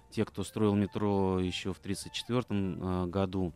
те, 0.09 0.25
кто 0.25 0.43
строил 0.43 0.75
метро 0.75 1.39
еще 1.39 1.73
в 1.73 1.79
1934 1.79 3.05
году, 3.07 3.53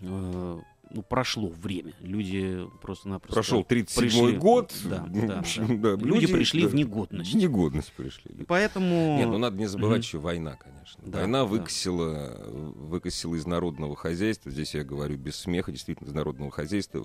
э, 0.00 0.60
ну, 0.90 1.02
прошло 1.02 1.48
время. 1.48 1.92
Люди 2.00 2.66
просто-напросто... 2.80 3.34
Прошел 3.34 3.62
37-й 3.62 4.06
пришли- 4.06 4.36
год. 4.36 4.72
Да, 4.84 5.06
да, 5.08 5.38
общем, 5.40 5.80
да. 5.80 5.96
да, 5.96 6.04
Люди 6.04 6.26
пришли 6.26 6.62
да, 6.62 6.68
в 6.68 6.74
негодность. 6.74 7.32
В 7.32 7.36
негодность 7.36 7.92
пришли. 7.92 8.32
И 8.38 8.44
поэтому... 8.44 9.16
Нет, 9.18 9.28
ну 9.28 9.38
надо 9.38 9.56
не 9.56 9.66
забывать 9.66 9.98
Мгм. 9.98 10.02
еще 10.02 10.18
война, 10.18 10.56
конечно. 10.56 11.02
Да, 11.04 11.18
война 11.18 11.38
да. 11.40 11.44
выкосила, 11.46 12.36
выкосила 12.48 13.34
из 13.34 13.46
народного 13.46 13.96
хозяйства, 13.96 14.50
здесь 14.50 14.74
я 14.74 14.84
говорю 14.84 15.16
без 15.16 15.36
смеха, 15.36 15.72
действительно, 15.72 16.08
из 16.08 16.12
народного 16.12 16.50
хозяйства 16.50 17.04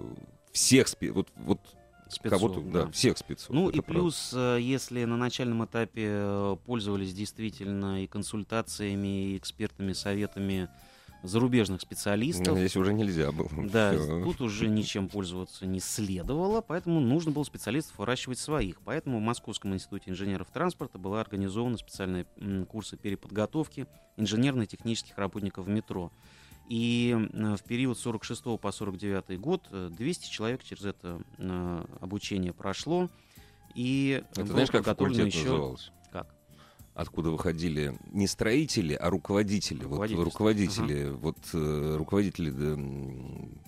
всех 0.51 0.87
спе- 0.87 1.11
вот, 1.11 1.29
вот 1.35 1.59
спецов, 2.09 2.39
кого-то, 2.39 2.61
да, 2.61 2.91
всех 2.91 3.17
спецов. 3.17 3.49
Ну 3.49 3.69
и 3.69 3.79
правда. 3.81 3.93
плюс, 3.93 4.31
э, 4.35 4.57
если 4.61 5.03
на 5.05 5.17
начальном 5.17 5.63
этапе 5.65 6.05
э, 6.07 6.57
пользовались 6.65 7.13
действительно 7.13 8.03
и 8.03 8.07
консультациями, 8.07 9.33
и 9.33 9.37
экспертными 9.37 9.93
советами 9.93 10.69
зарубежных 11.23 11.81
специалистов, 11.81 12.57
Здесь 12.57 12.75
уже 12.75 12.93
нельзя 12.93 13.31
было. 13.31 13.49
да, 13.71 13.93
Всё. 13.93 14.23
тут 14.23 14.41
уже 14.41 14.67
ничем 14.67 15.09
пользоваться 15.09 15.65
не 15.65 15.79
следовало, 15.79 16.61
поэтому 16.61 16.99
нужно 16.99 17.31
было 17.31 17.43
специалистов 17.43 17.97
выращивать 17.97 18.39
своих. 18.39 18.81
Поэтому 18.81 19.19
в 19.19 19.21
Московском 19.21 19.73
институте 19.73 20.11
инженеров 20.11 20.47
транспорта 20.51 20.97
была 20.97 21.21
организована 21.21 21.77
специальные 21.77 22.25
курсы 22.69 22.97
переподготовки 22.97 23.87
инженерно-технических 24.17 25.17
работников 25.17 25.65
в 25.65 25.69
метро. 25.69 26.11
И 26.69 27.15
э, 27.33 27.55
в 27.55 27.63
период 27.63 27.97
с 27.97 28.01
46 28.01 28.59
по 28.61 28.71
49 28.71 29.39
год 29.39 29.67
э, 29.71 29.89
200 29.91 30.29
человек 30.29 30.63
через 30.63 30.85
это 30.85 31.21
э, 31.37 31.85
обучение 31.99 32.53
прошло. 32.53 33.09
И 33.73 34.23
Это 34.31 34.45
знаешь, 34.45 34.69
как 34.69 34.85
факультет 34.85 35.27
еще... 35.27 35.39
назывался? 35.39 35.91
Откуда 37.01 37.29
выходили 37.31 37.97
не 38.11 38.27
строители, 38.27 38.93
а 38.93 39.09
руководители. 39.09 39.83
Вот 39.85 40.11
руководители, 40.11 41.09
вот 41.09 41.37
э, 41.53 41.95
руководители 41.97 42.51
м, 42.51 43.61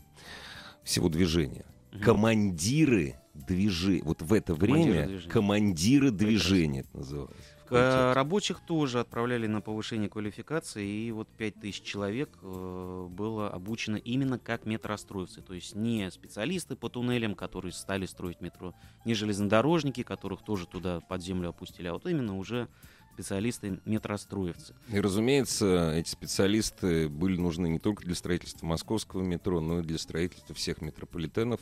всего 0.84 1.10
движения. 1.10 1.66
Мгм. 1.94 2.02
Командиры 2.04 3.16
движения. 3.34 4.04
Вот 4.04 4.22
в 4.22 4.34
это 4.34 4.56
Командиры 4.56 4.92
время 4.92 5.08
движения. 5.08 5.32
командиры 5.32 6.12
движения 6.12 6.80
это 6.82 6.98
называлось. 6.98 7.36
Э. 7.74 8.12
Рабочих 8.14 8.60
тоже 8.60 9.00
отправляли 9.00 9.48
на 9.48 9.62
повышение 9.62 10.10
квалификации, 10.10 10.86
и 10.86 11.12
вот 11.14 11.30
5000 11.38 11.82
человек 11.84 12.30
э, 12.42 13.08
было 13.10 13.50
обучено 13.50 13.96
именно 13.96 14.38
как 14.38 14.66
метростроевцы, 14.66 15.42
то 15.42 15.54
есть 15.54 15.74
не 15.74 16.12
специалисты 16.12 16.76
по 16.76 16.90
туннелям, 16.90 17.34
которые 17.34 17.72
стали 17.72 18.06
строить 18.06 18.42
метро, 18.42 18.74
не 19.06 19.14
железнодорожники, 19.14 20.04
которых 20.04 20.44
тоже 20.44 20.68
туда 20.68 21.00
под 21.00 21.24
землю 21.24 21.50
опустили, 21.50 21.88
а 21.88 21.94
вот 21.94 22.06
именно 22.08 22.38
уже 22.38 22.68
специалисты-метростроевцы. 23.13 24.74
И, 24.89 25.00
разумеется, 25.00 25.94
эти 25.96 26.10
специалисты 26.10 27.10
были 27.10 27.38
нужны 27.38 27.68
не 27.68 27.80
только 27.80 28.03
для 28.03 28.15
строительства 28.15 28.65
московского 28.65 29.22
метро, 29.22 29.62
но 29.62 29.80
и 29.80 29.84
для 29.84 29.98
строительства 29.98 30.56
всех 30.56 30.82
метрополитенов. 30.82 31.60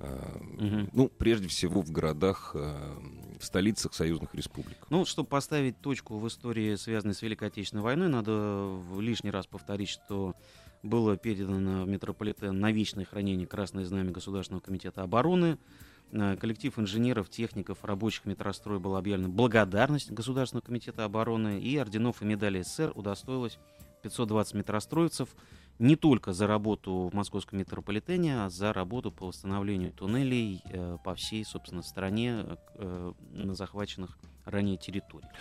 э, 0.00 0.38
Мгм. 0.40 0.90
Ну, 0.92 1.08
прежде 1.08 1.48
всего 1.48 1.80
в 1.80 1.90
городах, 1.90 2.52
э, 2.54 2.74
в 3.40 3.44
столицах 3.44 3.94
союзных 3.94 4.34
республик. 4.34 4.76
Ну, 4.90 5.04
чтобы 5.04 5.28
поставить 5.28 5.80
точку 5.80 6.18
в 6.18 6.26
истории, 6.28 6.74
связанной 6.76 7.14
с 7.14 7.22
Великой 7.22 7.48
Отечественной 7.48 7.82
войной, 7.82 8.08
надо 8.08 8.32
в 8.32 9.00
лишний 9.00 9.30
раз 9.30 9.46
повторить, 9.46 9.88
что 9.88 10.34
было 10.82 11.16
передано 11.16 11.84
в 11.84 11.88
метрополитен 11.88 12.58
на 12.58 12.70
вечное 12.72 13.04
хранение 13.04 13.46
Красное 13.46 13.84
Знамя 13.84 14.10
Государственного 14.10 14.62
комитета 14.62 15.02
обороны. 15.02 15.58
Э, 16.14 16.36
Коллектив 16.36 16.78
инженеров, 16.78 17.28
техников, 17.28 17.84
рабочих 17.84 18.24
метростроя 18.24 18.78
была 18.78 18.98
объявлена 18.98 19.28
благодарность 19.28 20.10
Государственного 20.12 20.64
комитета 20.64 21.04
обороны, 21.04 21.60
и 21.60 21.76
орденов 21.76 22.22
и 22.22 22.24
медалей 22.24 22.62
СССР 22.62 22.92
удостоилось 22.94 23.58
520 24.02 24.54
метростроевцев 24.54 25.28
не 25.80 25.96
только 25.96 26.32
за 26.32 26.46
работу 26.46 27.10
в 27.10 27.14
московском 27.14 27.58
метрополитене, 27.58 28.44
а 28.44 28.50
за 28.50 28.72
работу 28.72 29.10
по 29.10 29.26
восстановлению 29.26 29.92
туннелей 29.92 30.62
э, 30.66 30.98
по 31.04 31.16
всей, 31.16 31.44
собственно, 31.44 31.82
стране 31.82 32.44
э, 32.76 33.12
на 33.32 33.54
захваченных 33.54 34.16
ранее 34.44 34.76
территориях. 34.76 35.32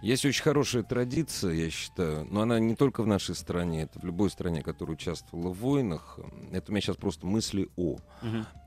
Есть 0.00 0.24
очень 0.24 0.42
хорошая 0.42 0.82
традиция, 0.82 1.52
я 1.52 1.70
считаю, 1.70 2.24
но 2.24 2.40
она 2.40 2.58
не 2.58 2.74
только 2.74 3.02
в 3.02 3.06
нашей 3.06 3.34
стране, 3.34 3.82
это 3.82 4.00
в 4.00 4.04
любой 4.04 4.30
стране, 4.30 4.62
которая 4.62 4.96
участвовала 4.96 5.50
в 5.52 5.58
войнах. 5.58 6.18
Это 6.52 6.70
у 6.70 6.72
меня 6.72 6.80
сейчас 6.80 6.96
просто 6.96 7.26
мысли 7.26 7.68
о. 7.76 7.98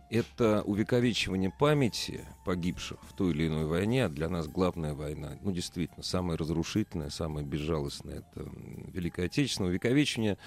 Это 0.09 0.61
увековечивание 0.61 1.49
памяти 1.49 2.25
погибших 2.43 2.99
в 3.03 3.13
той 3.13 3.31
или 3.31 3.47
иной 3.47 3.65
войне, 3.65 4.05
а 4.05 4.09
для 4.09 4.29
нас 4.29 4.47
главная 4.47 4.93
война, 4.93 5.35
ну, 5.41 5.51
действительно, 5.51 6.03
самая 6.03 6.37
разрушительная, 6.37 7.09
самая 7.09 7.43
безжалостная, 7.43 8.19
это 8.19 8.41
м, 8.41 8.91
Великая 8.91 9.25
Отечественная, 9.25 9.71
увековечивание 9.71 10.37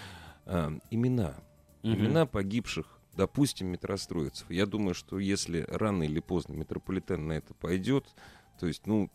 а, 0.47 0.73
имена, 0.91 1.35
Мгм. 1.83 1.95
имена 1.95 2.27
погибших, 2.27 2.87
допустим, 3.17 3.67
метростроицев. 3.67 4.49
Я 4.49 4.65
думаю, 4.65 4.95
что 4.95 5.19
если 5.19 5.67
рано 5.69 6.05
или 6.05 6.21
поздно 6.21 6.55
метрополитен 6.55 7.27
на 7.27 7.33
это 7.33 7.53
пойдет, 7.55 8.07
то 8.61 8.67
есть, 8.69 8.87
ну, 8.87 9.11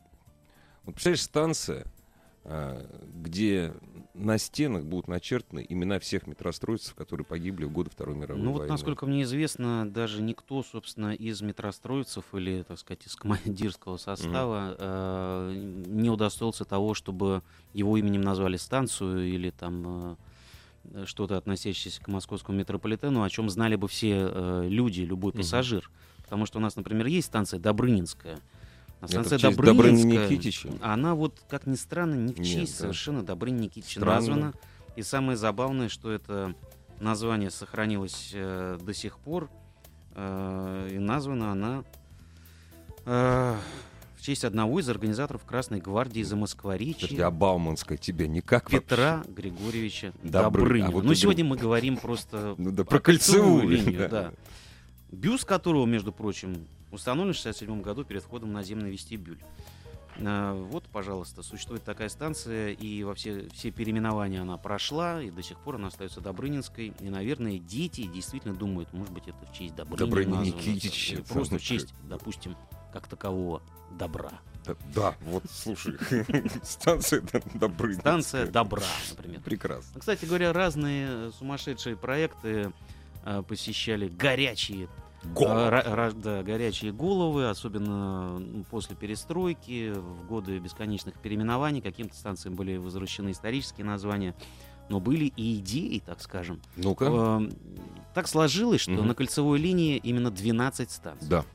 вот 0.84 0.96
представляешь, 0.96 1.24
станция, 1.24 1.86
а, 2.44 2.86
где 3.16 3.74
на 4.14 4.38
стенах 4.38 4.86
будут 4.86 5.08
начертаны 5.08 5.66
имена 5.68 6.00
всех 6.00 6.28
метростроицев, 6.28 6.94
которые 6.96 7.26
погибли 7.26 7.66
в 7.66 7.72
годы 7.72 7.90
Второй 7.90 8.16
мировой 8.16 8.44
Ну 8.44 8.52
войны. 8.52 8.62
вот, 8.64 8.70
насколько 8.70 9.06
мне 9.06 9.24
известно, 9.24 9.90
даже 9.90 10.22
никто, 10.22 10.62
собственно, 10.64 11.14
из 11.14 11.42
метростроицев 11.42 12.26
или, 12.34 12.64
так 12.64 12.78
сказать, 12.80 13.06
из 13.08 13.16
командирского 13.16 13.98
состава 13.98 14.76
э, 14.78 15.54
не 15.88 16.10
удостоился 16.10 16.64
того, 16.66 16.94
чтобы 16.94 17.42
его 17.74 17.98
именем 17.98 18.22
назвали 18.22 18.58
станцию 18.58 19.28
или 19.28 19.50
там 19.50 20.18
э, 20.94 21.06
что-то 21.06 21.38
относящееся 21.38 22.02
к 22.02 22.08
московскому 22.08 22.58
метрополитену, 22.60 23.24
о 23.24 23.30
чем 23.30 23.50
знали 23.50 23.76
бы 23.76 23.88
все 23.88 24.28
э, 24.30 24.68
люди, 24.68 25.02
любой 25.02 25.32
Мгм. 25.32 25.40
пассажир. 25.40 25.90
Потому 26.24 26.46
что 26.46 26.60
у 26.60 26.62
нас, 26.62 26.76
например, 26.76 27.08
есть 27.08 27.28
станция 27.28 27.60
Добрынинская. 27.60 28.40
А 29.04 29.06
Это 29.06 29.22
в 29.22 29.26
станция 29.28 29.52
Добрыни 29.52 29.76
Добрынинская, 29.78 30.30
Никитича? 30.30 30.70
она 30.82 31.14
вот, 31.14 31.42
как 31.50 31.68
ни 31.68 31.76
странно, 31.76 32.16
не 32.16 32.32
в 32.34 32.38
Нет, 32.40 32.48
честь 32.48 32.78
да. 32.78 32.82
совершенно 32.84 33.22
Добрыни 33.22 33.64
Никитича 33.64 34.00
Странно. 34.00 34.16
названа. 34.16 34.54
И 34.96 35.02
самое 35.02 35.38
забавное, 35.38 35.90
что 35.90 36.10
это 36.10 36.56
название 37.02 37.52
сохранилось 37.52 38.32
э, 38.34 38.80
до 38.82 38.94
сих 38.94 39.18
пор. 39.20 39.50
э, 40.16 40.90
и 40.94 41.00
названа 41.00 41.52
она 41.52 41.84
э, 43.06 43.56
в 44.16 44.22
честь 44.22 44.46
одного 44.46 44.80
из 44.80 44.88
организаторов 44.88 45.44
Красной 45.44 45.82
гвардии 45.82 46.22
за 46.22 46.36
Подожди, 46.36 46.40
Москворечье 46.42 47.26
а 47.26 47.30
Бауманская 47.32 47.98
тебе 47.98 48.30
никак 48.30 48.72
вообще? 48.72 48.80
Петра 48.80 49.24
Григорьевича 49.28 50.14
Добры- 50.24 50.62
Добрынина. 50.64 50.88
а 50.88 50.92
вот 50.92 51.04
ну, 51.04 51.14
сегодня 51.14 51.44
мы 51.44 51.58
говорим 51.58 51.98
просто 51.98 52.56
Ну 52.60 52.72
да, 52.72 52.86
про 52.86 53.00
кольцевую. 53.00 53.68
линию, 53.68 54.08
да. 54.10 54.32
Бюст 55.12 55.44
которого, 55.46 55.86
между 55.86 56.12
прочим, 56.14 56.66
установлен 56.94 57.34
в 57.34 57.38
67 57.38 57.82
году 57.82 58.04
перед 58.06 58.24
входом 58.24 58.54
на 58.54 58.64
земный 58.64 58.92
вестибюль. 58.92 59.40
А, 60.18 60.54
Вот, 60.54 60.86
пожалуйста, 60.86 61.42
существует 61.42 61.84
такая 61.84 62.10
станция, 62.10 62.70
и 62.72 63.04
во 63.04 63.16
все, 63.16 63.50
все 63.50 63.72
переименования 63.72 64.42
она 64.42 64.58
прошла, 64.58 65.22
и 65.22 65.32
до 65.32 65.42
сих 65.42 65.58
пор 65.60 65.76
она 65.76 65.88
остается 65.88 66.22
Добрынинской. 66.22 66.94
И, 67.00 67.10
наверное, 67.10 67.58
дети 67.58 68.06
действительно 68.06 68.54
думают, 68.54 68.94
может 68.94 69.12
быть, 69.12 69.28
это 69.28 69.46
в 69.46 69.54
честь 69.58 69.76
Добрынина 69.76 70.06
Добрыни 70.06 70.46
Никитича, 70.48 71.16
или 71.16 71.22
просто 71.22 71.58
в 71.58 71.62
честь, 71.62 71.94
допустим, 72.04 72.56
как 72.92 73.08
такового 73.08 73.62
добра. 73.92 74.32
Да, 74.66 74.76
да, 74.96 75.16
вот, 75.22 75.44
слушай, 75.52 75.98
станция 76.64 77.22
Добрынинская. 77.56 78.02
Станция 78.02 78.48
добра, 78.48 78.84
например. 79.10 79.42
Прекрасно. 79.42 80.00
Кстати 80.00 80.26
говоря, 80.26 80.54
разные 80.54 81.32
сумасшедшие 81.34 81.98
проекты 81.98 82.72
э, 83.26 83.44
посещали 83.46 84.08
горячие 84.08 84.88
Голова. 85.26 85.80
А, 85.80 86.12
да, 86.12 86.44
горячие 86.44 86.92
головы, 86.92 87.50
особенно 87.50 88.40
ну, 88.40 88.64
после 88.70 88.96
перестройки, 88.96 89.94
в 89.94 90.26
годы 90.28 90.60
бесконечных 90.60 91.16
переименований, 91.20 91.82
каким-то 91.82 92.16
станциям 92.16 92.56
были 92.56 92.78
возвращены 92.78 93.32
исторические 93.32 93.86
названия, 93.86 94.36
но 94.90 95.00
были 95.00 95.26
и 95.36 95.60
идеи, 95.60 96.02
так 96.06 96.22
скажем. 96.22 96.62
Ну-ка. 96.76 97.06
Эм, 97.06 97.52
Так 98.14 98.28
сложилось, 98.28 98.82
что 98.82 98.92
Мгм. 98.92 99.08
на 99.08 99.16
кольцевой 99.16 99.58
линии 99.58 99.98
именно 99.98 100.30
12 100.30 100.92
станций. 100.92 101.28
Да. 101.28 101.46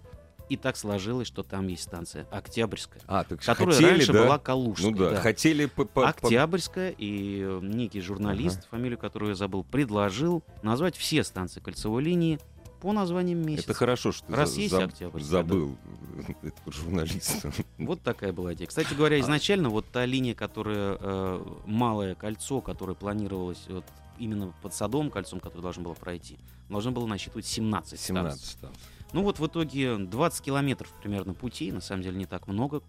И 0.49 0.57
так 0.57 0.77
сложилось, 0.79 1.29
что 1.29 1.43
там 1.43 1.69
есть 1.69 1.83
станция 1.83 2.27
Октябрьская, 2.33 3.03
А, 3.07 3.23
так 3.23 3.39
которая 3.41 3.75
хотели, 3.75 3.91
раньше 3.91 4.13
да? 4.15 4.23
была 4.25 4.39
Калужской. 4.39 4.91
Ну 4.91 4.97
да, 4.97 5.11
да. 5.11 5.21
хотели... 5.21 5.67
по- 5.67 5.85
по- 5.85 6.01
по- 6.01 6.09
Октябрьская, 6.09 6.91
и 6.97 7.43
э, 7.43 7.61
некий 7.63 8.01
журналист, 8.01 8.67
фамилию 8.71 8.99
которую 8.99 9.29
я 9.31 9.35
забыл, 9.37 9.63
предложил 9.63 10.43
назвать 10.63 10.97
все 10.97 11.23
станции 11.23 11.61
кольцевой 11.61 12.03
линии 12.03 12.41
по 12.81 12.93
названиям 12.93 13.41
месяца. 13.45 13.71
Это 13.71 13.75
хорошо, 13.75 14.13
что 14.13 14.33
Раз 14.35 14.55
за- 14.55 14.61
есть 14.61 14.75
заб- 14.75 14.85
Октябрьская, 14.85 15.31
забыл 15.31 15.77
этого 16.43 16.73
журналиста. 16.73 17.53
Вот 17.79 18.01
такая 18.03 18.33
была 18.33 18.55
идея. 18.55 18.67
Кстати 18.69 18.93
А. 18.93 18.97
говоря, 18.97 19.19
изначально 19.21 19.69
вот 19.69 19.87
та 19.87 20.05
линия, 20.07 20.35
которая 20.35 20.97
э, 21.01 21.45
малое 21.67 22.15
кольцо, 22.15 22.61
которое 22.61 22.95
планировалось 22.95 23.65
вот 23.69 23.85
именно 24.19 24.53
под 24.63 24.75
Садовым 24.75 25.11
кольцом, 25.11 25.41
которое 25.41 25.63
должно 25.63 25.83
было 25.85 25.95
пройти, 25.95 26.39
должно 26.69 26.91
было 26.93 27.07
насчитывать 27.07 27.47
17 27.47 27.99
станций. 28.01 28.07
17 28.07 28.45
станций. 28.45 28.81
Ну 29.13 29.23
вот 29.23 29.39
в 29.39 29.47
итоге 29.47 29.97
20 29.97 30.43
километров 30.45 30.93
примерно 31.01 31.33
пути, 31.33 31.73
на 31.73 31.81
самом 31.81 32.03
деле 32.03 32.19
не 32.19 32.27
так 32.27 32.47
много, 32.47 32.83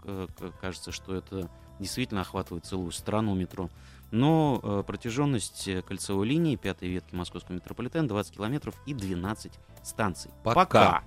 кажется, 0.60 0.91
что 0.91 1.15
это 1.15 1.50
действительно 1.79 2.22
охватывает 2.22 2.65
целую 2.65 2.91
страну 2.91 3.36
метро. 3.36 3.69
Но 4.12 4.60
э, 4.63 4.84
протяженность 4.86 5.68
э, 5.68 5.82
кольцевой 5.82 6.28
линии 6.28 6.56
пятой 6.56 6.89
ветки 6.89 7.13
московского 7.13 7.56
метрополитена 7.56 8.08
20 8.08 8.34
километров 8.36 8.75
и 8.86 8.94
12 8.94 9.51
станций. 9.84 10.32
Пока. 10.43 11.04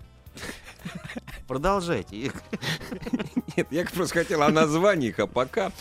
Продолжайте. 1.48 2.32
Нет, 3.56 3.66
я 3.70 3.84
просто 3.84 4.14
хотел 4.20 4.42
о 4.42 4.50
названиях, 4.50 5.18
а 5.18 5.26
пока... 5.26 5.72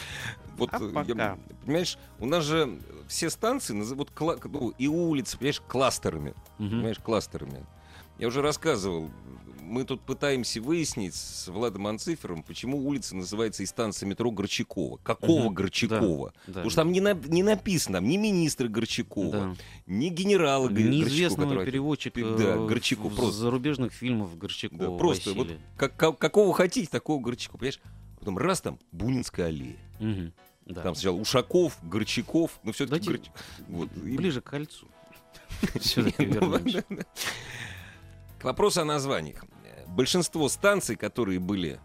Вот, 0.58 0.70
А 0.74 0.78
э, 0.82 0.92
пока. 0.92 1.14
я- 1.14 1.38
понимаешь, 1.66 1.98
у 2.20 2.26
нас 2.26 2.44
же 2.44 2.78
все 3.08 3.30
станции, 3.30 3.74
кла- 4.14 4.40
ну, 4.52 4.70
и 4.78 4.88
улицы, 4.88 5.38
понимаешь, 5.38 5.62
кластерами. 5.62 6.34
Мгм. 6.58 6.70
Понимаешь, 6.70 7.00
кластерами. 7.00 7.66
Я 8.20 8.28
уже 8.28 8.42
рассказывал, 8.42 9.10
мы 9.72 9.86
тут 9.86 10.02
пытаемся 10.02 10.62
выяснить 10.62 11.16
с 11.16 11.48
Владом 11.48 11.88
Анцифером, 11.88 12.44
почему 12.44 12.78
улица 12.86 13.16
называется 13.16 13.64
и 13.64 13.66
станция 13.66 14.08
метро 14.08 14.30
Горчакова. 14.30 14.98
Какого 14.98 15.46
Мгм. 15.46 15.54
Горчакова? 15.54 16.34
Да. 16.46 16.54
Потому 16.54 16.70
что 16.70 16.82
там 16.82 16.92
не, 16.92 17.00
на- 17.02 17.14
не 17.14 17.42
написано, 17.42 17.98
там 18.00 18.08
ни 18.10 18.18
министра 18.18 18.68
Горчакова, 18.68 19.32
Да. 19.32 19.56
ни 19.88 20.10
генерала 20.10 20.68
Горчакова. 20.68 20.92
Неизвестного 20.92 21.50
который- 21.52 21.66
переводчика 21.66 22.20
Да, 22.22 22.56
э, 22.56 22.68
Горчаков 22.68 23.14
в- 23.14 23.16
просто. 23.16 23.40
зарубежных 23.40 23.94
фильмов 23.94 24.38
Горчакова. 24.38 24.92
Да, 24.92 24.98
просто 24.98 25.34
вот 25.34 25.48
Василия. 25.48 25.62
как- 25.78 25.96
как- 25.96 26.18
какого 26.20 26.54
хотите, 26.54 26.90
такого 26.90 27.22
Горчакова. 27.22 27.60
Понимаешь? 27.60 27.80
Потом 28.20 28.38
раз 28.38 28.62
там 28.62 28.78
Бунинская 28.92 29.48
аллея. 29.48 29.78
Мгм. 30.00 30.34
Да. 30.66 30.82
Там 30.82 30.96
сначала 30.96 31.16
Ушаков, 31.16 31.78
Горчаков, 31.82 32.60
но 32.64 32.72
все-таки 32.72 33.06
Давайте 33.06 33.32
Вот, 33.68 33.90
и- 34.06 34.18
Ближе 34.18 34.42
к 34.42 34.50
кольцу. 34.50 34.88
Ну. 36.20 36.60
К 38.40 38.44
вопросу 38.46 38.82
о 38.82 38.86
названиях. 38.86 39.44
Большинство 39.92 40.48
станций, 40.50 40.96
которые 40.96 41.40
были 41.40 41.80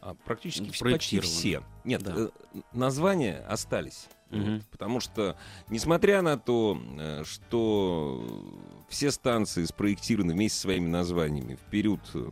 а, 0.00 0.14
практически 0.14 0.82
почти 0.82 1.20
все. 1.20 1.62
Нет, 1.84 2.02
Да. 2.02 2.14
э, 2.16 2.28
названия 2.72 3.44
остались. 3.48 4.06
Вот, 4.30 4.64
потому 4.70 5.00
что, 5.00 5.36
несмотря 5.68 6.20
на 6.20 6.36
то, 6.36 6.80
э, 6.98 7.24
что 7.24 8.52
все 8.88 9.10
станции 9.10 9.64
спроектированы 9.64 10.32
вместе 10.32 10.56
со 10.56 10.62
своими 10.62 10.88
названиями 10.88 11.54
в 11.54 11.70
период, 11.70 12.00
э, 12.14 12.30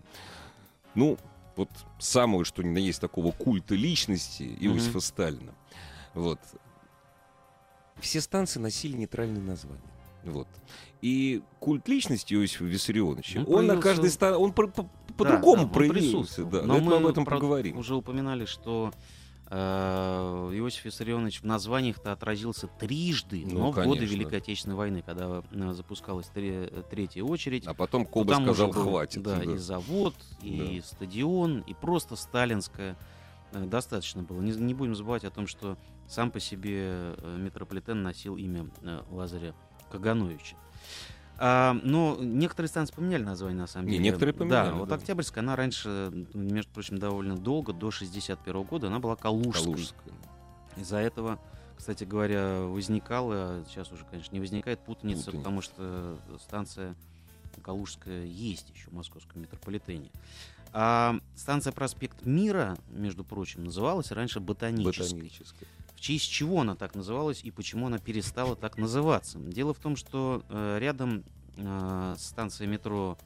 ну, 0.94 1.18
вот 1.56 1.70
самого, 1.98 2.44
что 2.44 2.62
ни 2.62 2.68
на 2.70 2.78
есть 2.78 3.00
такого 3.00 3.30
культа 3.30 3.74
личности 3.74 4.42
Иосифа 4.60 5.00
Сталина, 5.00 5.54
вот, 6.14 6.40
все 8.00 8.20
станции 8.20 8.58
носили 8.60 8.96
нейтральные 8.96 9.42
названия. 9.42 9.80
Вот. 10.24 10.48
И 11.04 11.42
культ 11.60 11.86
личности 11.86 12.32
Иосифа 12.32 12.64
Виссарионовича, 12.64 13.40
Ну, 13.40 13.56
он 13.56 13.66
на 13.66 13.76
каждой 13.76 14.08
станции, 14.08 14.40
он 14.40 14.52
по- 14.54 14.68
по- 14.68 14.84
Да, 14.84 14.88
по-другому 15.18 15.56
да, 15.56 15.62
он 15.64 15.68
проявился. 15.68 16.44
Да, 16.46 16.62
Но 16.62 16.76
это 16.78 16.84
мы 16.84 16.96
об 16.96 17.06
этом 17.06 17.26
правда, 17.26 17.42
поговорим. 17.44 17.76
Уже 17.76 17.94
упоминали, 17.94 18.46
что 18.46 18.90
э, 19.50 20.50
Иосиф 20.54 20.86
Виссарионович 20.86 21.42
в 21.42 21.44
названиях-то 21.44 22.10
отразился 22.12 22.68
трижды, 22.68 23.44
Ну, 23.46 23.58
но 23.58 23.70
в 23.72 23.74
годы 23.74 23.98
конечно. 23.98 24.14
Великой 24.14 24.38
Отечественной 24.38 24.76
войны, 24.76 25.02
когда 25.04 25.42
э, 25.50 25.72
запускалась 25.74 26.26
тре- 26.28 26.70
третья 26.90 27.22
очередь. 27.22 27.66
А 27.66 27.74
потом 27.74 28.06
то 28.06 28.10
Коба 28.10 28.34
сказал, 28.36 28.72
был, 28.72 28.82
хватит. 28.84 29.22
Да, 29.22 29.36
да. 29.36 29.52
и 29.52 29.58
завод, 29.58 30.14
и 30.40 30.80
стадион, 30.82 31.60
и 31.66 31.74
просто 31.74 32.16
сталинская 32.16 32.96
э, 33.52 33.64
достаточно 33.66 34.22
было. 34.22 34.40
Не, 34.40 34.52
не 34.52 34.72
будем 34.72 34.94
забывать 34.94 35.24
о 35.24 35.30
том, 35.30 35.46
что 35.48 35.76
сам 36.08 36.30
по 36.30 36.40
себе 36.40 37.14
метрополитен 37.36 38.02
носил 38.02 38.36
имя 38.38 38.70
Лазаря 39.10 39.54
Кагановича. 39.92 40.56
А, 41.36 41.76
но 41.82 42.16
некоторые 42.20 42.68
станции 42.68 42.94
поменяли 42.94 43.24
название, 43.24 43.58
на 43.58 43.66
самом 43.66 43.86
Не, 43.86 43.92
деле. 43.94 44.04
некоторые 44.04 44.34
поменяли, 44.34 44.68
Да, 44.70 44.74
вот 44.76 44.88
да. 44.88 44.94
Октябрьская, 44.94 45.42
она 45.42 45.56
раньше, 45.56 46.26
между 46.32 46.70
прочим, 46.70 46.98
довольно 46.98 47.36
долго, 47.36 47.72
до 47.72 47.90
61 47.90 48.62
года, 48.62 48.86
она 48.86 49.00
была 49.00 49.16
Калужской. 49.16 49.64
Калужская. 49.64 50.14
Из-за 50.76 50.98
этого, 50.98 51.40
кстати 51.76 52.04
говоря, 52.04 52.60
возникала, 52.62 53.64
сейчас 53.68 53.90
уже, 53.90 54.04
конечно, 54.08 54.32
не 54.32 54.40
возникает 54.40 54.78
путаница, 54.80 55.24
Путаница. 55.26 55.38
потому 55.38 55.60
что 55.60 56.18
станция 56.40 56.94
Калужская 57.62 58.24
есть 58.24 58.70
еще 58.74 58.90
в 58.90 58.92
московском 58.92 59.42
метрополитене. 59.42 60.10
А 60.72 61.16
станция 61.36 61.72
Проспект 61.72 62.24
Мира, 62.26 62.76
между 62.90 63.22
прочим, 63.24 63.64
называлась 63.64 64.10
раньше 64.12 64.40
Ботанической. 64.40 65.04
Ботаническая. 65.14 65.68
В 65.94 66.00
честь 66.00 66.30
чего 66.30 66.60
она 66.60 66.74
так 66.74 66.94
называлась 66.94 67.42
и 67.42 67.50
почему 67.50 67.86
она 67.86 67.98
перестала 67.98 68.56
так 68.56 68.76
называться? 68.78 69.38
Дело 69.38 69.74
в 69.74 69.78
том, 69.78 69.96
что 69.96 70.42
э, 70.48 70.78
рядом 70.80 71.24
э, 71.56 72.14
с 72.18 72.26
станцией 72.26 72.70
метро 72.70 73.16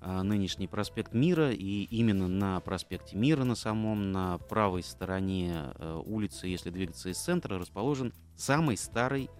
э, 0.00 0.22
нынешний 0.22 0.66
проспект 0.66 1.14
Мира, 1.14 1.52
и 1.52 1.84
именно 1.84 2.28
на 2.28 2.60
проспекте 2.60 3.16
Мира 3.16 3.44
на 3.44 3.54
самом, 3.54 4.12
на 4.12 4.38
правой 4.38 4.82
стороне 4.82 5.72
улицы, 6.04 6.48
если 6.48 6.70
двигаться 6.70 7.08
из 7.08 7.18
центра, 7.18 7.58
расположен 7.58 8.12
самый 8.36 8.76
старый 8.76 9.30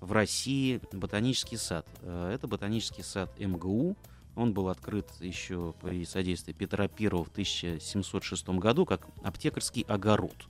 в 0.00 0.12
России 0.12 0.80
ботанический 0.92 1.56
сад. 1.56 1.86
Это 2.02 2.46
ботанический 2.46 3.02
сад 3.02 3.30
МГУ. 3.38 3.96
Он 4.38 4.52
был 4.52 4.68
открыт 4.68 5.10
еще 5.18 5.74
при 5.82 6.04
содействии 6.04 6.52
Петра 6.52 6.84
I 6.84 7.08
в 7.08 7.28
1706 7.28 8.48
году 8.50 8.86
как 8.86 9.08
аптекарский 9.24 9.82
огород. 9.82 10.46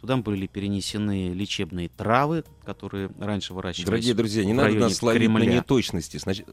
Туда 0.00 0.16
были 0.16 0.46
перенесены 0.46 1.34
лечебные 1.34 1.90
травы, 1.90 2.44
которые 2.64 3.10
раньше 3.18 3.52
выращивались. 3.52 3.86
Дорогие 3.86 4.14
друзья, 4.14 4.44
не 4.44 4.54
надо 4.54 4.74
нас 4.74 5.02
ловить 5.02 5.28
на 5.28 5.40
Кремля. 5.40 5.56
неточности. 5.56 6.16
Значит, 6.16 6.48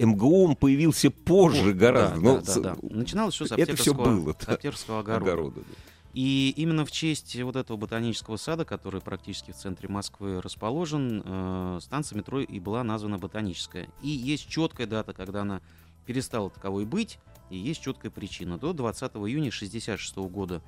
МГУ 0.00 0.44
он 0.46 0.56
появился 0.56 1.10
позже 1.10 1.74
гораздо. 1.74 2.16
Да, 2.16 2.20
но 2.20 2.40
да, 2.40 2.54
да, 2.54 2.60
да. 2.60 2.76
Начиналось 2.82 3.34
все 3.34 3.46
с 3.46 3.52
это 3.52 3.76
всё 3.76 3.92
аптекарского, 3.92 4.04
было, 4.04 4.36
с 4.38 4.48
аптекарского 4.48 5.00
огорода. 5.00 5.30
огорода, 5.30 5.60
да. 5.60 5.74
И 6.14 6.52
именно 6.56 6.84
в 6.84 6.90
честь 6.90 7.40
вот 7.40 7.54
этого 7.54 7.76
ботанического 7.76 8.36
сада, 8.36 8.64
который 8.64 9.00
практически 9.00 9.52
в 9.52 9.56
центре 9.56 9.88
Москвы 9.88 10.40
расположен, 10.40 11.22
э, 11.24 11.78
станция 11.80 12.16
метро 12.16 12.40
и 12.40 12.58
была 12.58 12.82
названа 12.82 13.18
ботаническая. 13.18 13.88
И 14.02 14.08
есть 14.08 14.48
четкая 14.48 14.88
дата, 14.88 15.12
когда 15.12 15.42
она 15.42 15.60
перестала 16.06 16.50
таковой 16.50 16.84
быть, 16.84 17.20
и 17.50 17.56
есть 17.56 17.80
четкая 17.82 18.10
причина. 18.10 18.58
До 18.58 18.72
20 18.72 19.12
июня 19.28 19.50
1966 19.50 20.16
года 20.28 20.62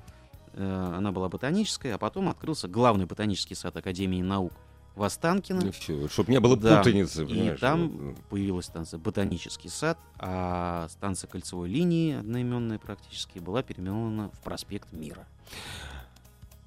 она 0.55 1.11
была 1.11 1.29
ботаническая, 1.29 1.95
а 1.95 1.97
потом 1.97 2.29
открылся 2.29 2.67
главный 2.67 3.05
ботанический 3.05 3.55
сад 3.55 3.75
Академии 3.77 4.21
наук 4.21 4.53
в 4.95 5.03
Останкино. 5.03 5.61
Ну 5.63 5.71
все, 5.71 6.07
чтобы 6.09 6.31
не 6.31 6.39
было 6.39 6.57
Да. 6.57 6.79
путаницы, 6.79 7.23
И 7.23 7.27
понимаешь, 7.27 7.59
там 7.59 7.89
вот, 7.89 8.17
появилась 8.29 8.65
станция 8.65 8.99
Ботанический 8.99 9.69
сад, 9.69 9.97
а 10.19 10.87
станция 10.89 11.29
кольцевой 11.29 11.69
линии, 11.69 12.15
одноименная 12.19 12.77
практически, 12.77 13.39
была 13.39 13.63
переименована 13.63 14.29
в 14.31 14.39
проспект 14.43 14.91
Мира. 14.91 15.25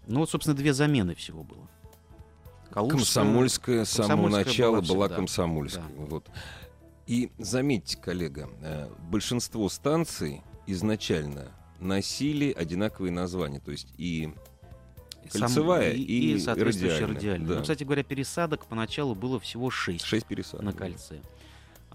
Ну 0.06 0.20
вот, 0.20 0.30
собственно, 0.30 0.56
две 0.56 0.72
замены 0.72 1.14
всего 1.14 1.42
было. 1.44 1.68
Калужская- 2.70 2.90
Комсомольская 2.96 3.84
с 3.84 3.90
самого 3.90 4.08
Комсомольская 4.30 4.44
начала 4.44 4.80
была 4.80 4.82
была 4.94 5.04
всегда. 5.06 5.16
комсомольской. 5.16 5.82
Вот. 5.96 6.28
И 7.06 7.30
заметьте, 7.38 7.98
коллега, 7.98 8.48
э, 8.62 8.88
большинство 9.10 9.68
станций 9.68 10.42
изначально 10.66 11.52
носили 11.80 12.52
одинаковые 12.52 13.12
названия. 13.12 13.60
То 13.60 13.70
есть 13.70 13.88
и 13.98 14.32
Сам- 15.30 15.42
кольцевая 15.42 15.92
и, 15.92 16.00
и 16.02 16.34
и 16.34 16.38
соответствующая 16.38 17.06
радиальная, 17.06 17.16
радиальная. 17.16 17.48
да. 17.48 17.54
Ну, 17.56 17.60
кстати 17.62 17.84
говоря, 17.84 18.02
пересадок 18.02 18.66
поначалу 18.66 19.14
было 19.14 19.38
всего 19.40 19.70
шесть, 19.70 20.04
шесть 20.04 20.26
пересадок. 20.26 20.64
на 20.64 20.72
кольце. 20.72 21.20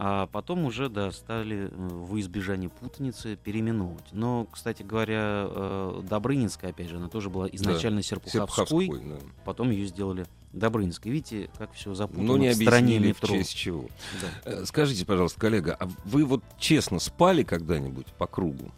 А 0.02 0.28
потом 0.28 0.64
уже, 0.64 0.88
да, 0.88 1.12
стали 1.12 1.68
э, 1.70 1.70
во 1.76 2.18
избежание 2.22 2.70
путаницы 2.70 3.36
переименовывать. 3.36 4.06
Но, 4.14 4.46
кстати 4.50 4.82
говоря, 4.82 5.46
э, 5.50 6.02
Добрынинская, 6.10 6.70
опять 6.70 6.88
же, 6.88 6.96
она 6.96 7.10
тоже 7.10 7.30
была 7.30 7.50
изначально 7.52 8.02
Серпуховской, 8.02 8.86
Серпуховской, 8.88 9.10
да. 9.10 9.18
потом 9.44 9.72
ее 9.72 9.86
сделали 9.88 10.26
Добрынинской. 10.54 11.12
Видите, 11.12 11.50
как 11.58 11.74
все 11.74 11.94
запутано 11.96 12.26
Но 12.28 12.38
не 12.38 12.50
в 12.52 12.56
стране 12.56 12.96
объяснили, 12.96 13.12
в 13.12 13.16
метро. 13.22 13.36
честь 13.36 13.54
чего. 13.56 13.90
Да. 14.46 14.52
Э, 14.52 14.66
Скажите, 14.66 15.06
пожалуйста, 15.06 15.38
коллега, 15.38 15.76
а 15.78 15.90
вы 16.06 16.24
вот 16.24 16.44
честно 16.58 17.00
спали 17.00 17.44
когда-нибудь 17.44 18.08
по 18.18 18.26
кругу? 18.26 18.72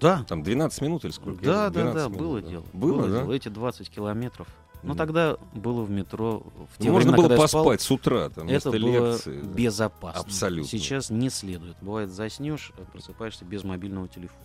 Да, 0.00 0.24
Там 0.28 0.42
12 0.42 0.80
минут 0.82 1.04
или 1.04 1.12
сколько? 1.12 1.44
да, 1.44 1.70
да, 1.70 1.84
да, 1.92 2.08
12 2.08 2.18
было 2.18 2.28
минут, 2.38 2.44
да. 2.44 2.50
дело. 2.50 2.64
Было, 2.72 3.02
да? 3.08 3.18
дело. 3.20 3.32
Эти 3.32 3.48
20 3.48 3.88
километров. 3.90 4.48
Мгм. 4.82 4.96
тогда 4.96 5.36
было 5.52 5.82
в 5.82 5.90
метро, 5.90 6.42
в 6.74 6.78
те 6.82 6.88
Ну, 6.88 6.92
Можно 6.94 7.12
времена, 7.12 7.28
было 7.28 7.36
я 7.42 7.48
спал, 7.48 7.64
поспать 7.64 7.82
с 7.82 7.90
утра, 7.90 8.30
там, 8.30 8.48
это 8.48 8.70
было 8.70 9.10
лекции. 9.12 9.38
да. 9.42 9.48
безопасно. 9.52 10.20
Абсолютно. 10.22 10.70
Сейчас 10.70 11.10
не 11.10 11.28
следует. 11.28 11.76
Бывает, 11.82 12.08
заснешь, 12.08 12.72
просыпаешься 12.92 13.44
без 13.44 13.62
мобильного 13.62 14.08
телефона. 14.08 14.40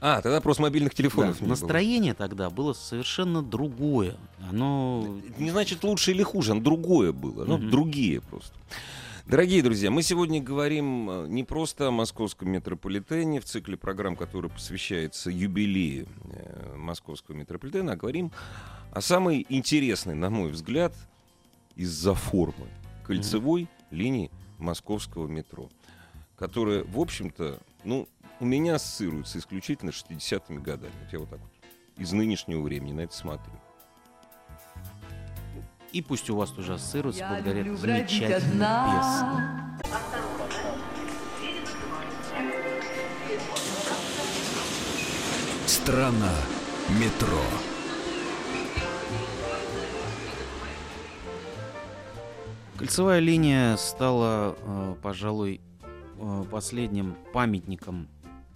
А, 0.00 0.22
тогда 0.22 0.40
просто 0.40 0.62
мобильных 0.62 0.94
телефонов 0.94 1.32
Да, 1.34 1.40
не 1.40 1.48
было. 1.48 1.48
Настроение 1.50 2.14
тогда 2.14 2.48
было 2.48 2.72
совершенно 2.74 3.42
другое. 3.42 4.14
Оно... 4.48 5.04
Не 5.36 5.50
значит 5.50 5.82
лучше 5.82 6.12
или 6.12 6.22
хуже, 6.22 6.52
оно 6.52 6.60
другое 6.60 7.12
было. 7.12 7.44
Ну, 7.44 7.58
Мгм. 7.58 7.70
другие 7.70 8.20
просто. 8.20 8.54
Дорогие 9.30 9.62
друзья, 9.62 9.92
мы 9.92 10.02
сегодня 10.02 10.42
говорим 10.42 11.08
э, 11.08 11.26
не 11.28 11.44
просто 11.44 11.86
о 11.86 11.90
московском 11.92 12.50
метрополитене 12.50 13.38
в 13.38 13.44
цикле 13.44 13.76
программ, 13.76 14.16
который 14.16 14.50
посвящается 14.50 15.30
юбилею 15.30 16.08
э, 16.32 16.74
московского 16.76 17.36
метрополитена, 17.36 17.92
а 17.92 17.96
говорим 17.96 18.32
о 18.90 19.00
самой 19.00 19.46
интересной, 19.48 20.16
на 20.16 20.30
мой 20.30 20.50
взгляд, 20.50 20.96
из-за 21.76 22.12
формы 22.14 22.66
кольцевой 23.06 23.68
линии 23.92 24.32
московского 24.58 25.28
метро, 25.28 25.70
которая, 26.36 26.82
в 26.82 26.98
общем-то, 26.98 27.60
ну, 27.84 28.08
у 28.40 28.44
меня 28.44 28.74
ассоциируется 28.74 29.38
исключительно 29.38 29.92
с 29.92 30.04
60-ми 30.10 30.58
годами. 30.58 30.92
Вот 31.04 31.12
я 31.12 31.20
вот 31.20 31.30
так 31.30 31.38
вот 31.38 31.50
из 31.98 32.10
нынешнего 32.12 32.62
времени 32.62 32.94
на 32.94 33.02
это 33.02 33.14
смотрю. 33.14 33.52
И 35.92 36.02
пусть 36.02 36.30
у 36.30 36.36
вас 36.36 36.50
тоже 36.50 36.74
ассоциируется 36.74 37.26
благодаря 37.28 37.76
замечательной 37.76 38.66
песне. 38.96 39.60
Страна 45.66 46.32
метро. 47.00 47.40
Кольцевая 52.76 53.18
линия 53.18 53.76
стала, 53.76 54.56
э, 54.58 54.94
пожалуй, 55.02 55.60
э, 56.18 56.44
последним 56.50 57.16
памятником 57.32 58.08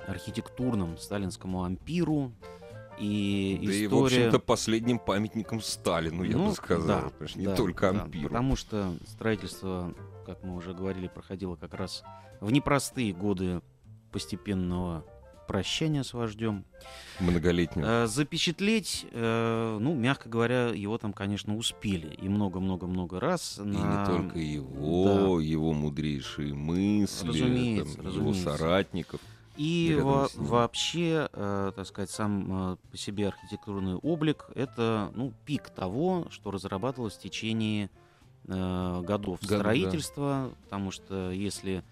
архитектурным 0.06 0.96
сталинскому 0.98 1.64
ампиру. 1.64 2.32
И 2.98 3.58
Да 3.64 3.72
и, 3.72 3.86
в 3.86 3.86
история... 3.86 4.04
общем-то, 4.26 4.38
последним 4.38 4.98
памятником 4.98 5.60
Сталину, 5.60 6.22
я 6.22 6.36
Ну, 6.36 6.48
бы 6.50 6.54
сказал. 6.54 6.86
да, 6.86 7.08
понимаешь, 7.10 7.36
не 7.36 7.44
да, 7.46 7.56
только 7.56 7.92
да, 7.92 8.02
ампиру. 8.02 8.28
потому 8.28 8.56
что 8.56 8.94
строительство, 9.08 9.94
как 10.26 10.42
мы 10.44 10.54
уже 10.56 10.72
говорили, 10.74 11.08
проходило 11.08 11.56
как 11.56 11.74
раз 11.74 12.02
в 12.40 12.50
непростые 12.52 13.12
годы 13.12 13.62
постепенного 14.12 15.04
прощания 15.48 16.02
с 16.02 16.14
вождем. 16.14 16.64
Многолетнего. 17.20 18.04
Э, 18.04 18.06
запечатлеть, 18.06 19.04
э, 19.12 19.78
ну, 19.80 19.94
мягко 19.94 20.28
говоря, 20.30 20.68
его 20.68 20.96
там, 20.96 21.12
конечно, 21.12 21.56
успели. 21.56 22.14
И 22.14 22.28
много-много-много 22.30 23.20
раз. 23.20 23.58
И 23.58 23.62
на- 23.62 24.00
не 24.00 24.06
только 24.06 24.38
его, 24.38 25.40
его 25.40 25.72
мудрейшие 25.74 26.54
мысли, 26.54 27.28
Разумеется, 27.28 27.96
там, 27.96 28.06
его 28.06 28.16
разумеется. 28.30 28.56
соратников. 28.56 29.20
И 29.56 29.98
во- 30.00 30.28
вообще, 30.34 31.28
э, 31.32 31.72
так 31.74 31.86
сказать, 31.86 32.10
сам 32.10 32.72
э, 32.72 32.76
по 32.90 32.96
себе 32.96 33.28
архитектурный 33.28 33.94
облик 33.94 34.46
это 34.54 35.12
ну, 35.14 35.32
пик 35.46 35.70
того, 35.70 36.26
что 36.30 36.50
разрабатывалось 36.50 37.14
в 37.14 37.20
течение 37.20 37.88
э, 38.48 39.00
годов 39.02 39.40
Года, 39.40 39.48
да. 39.54 39.58
строительства, 39.60 40.50
потому 40.64 40.90
что 40.90 41.30
если 41.30 41.84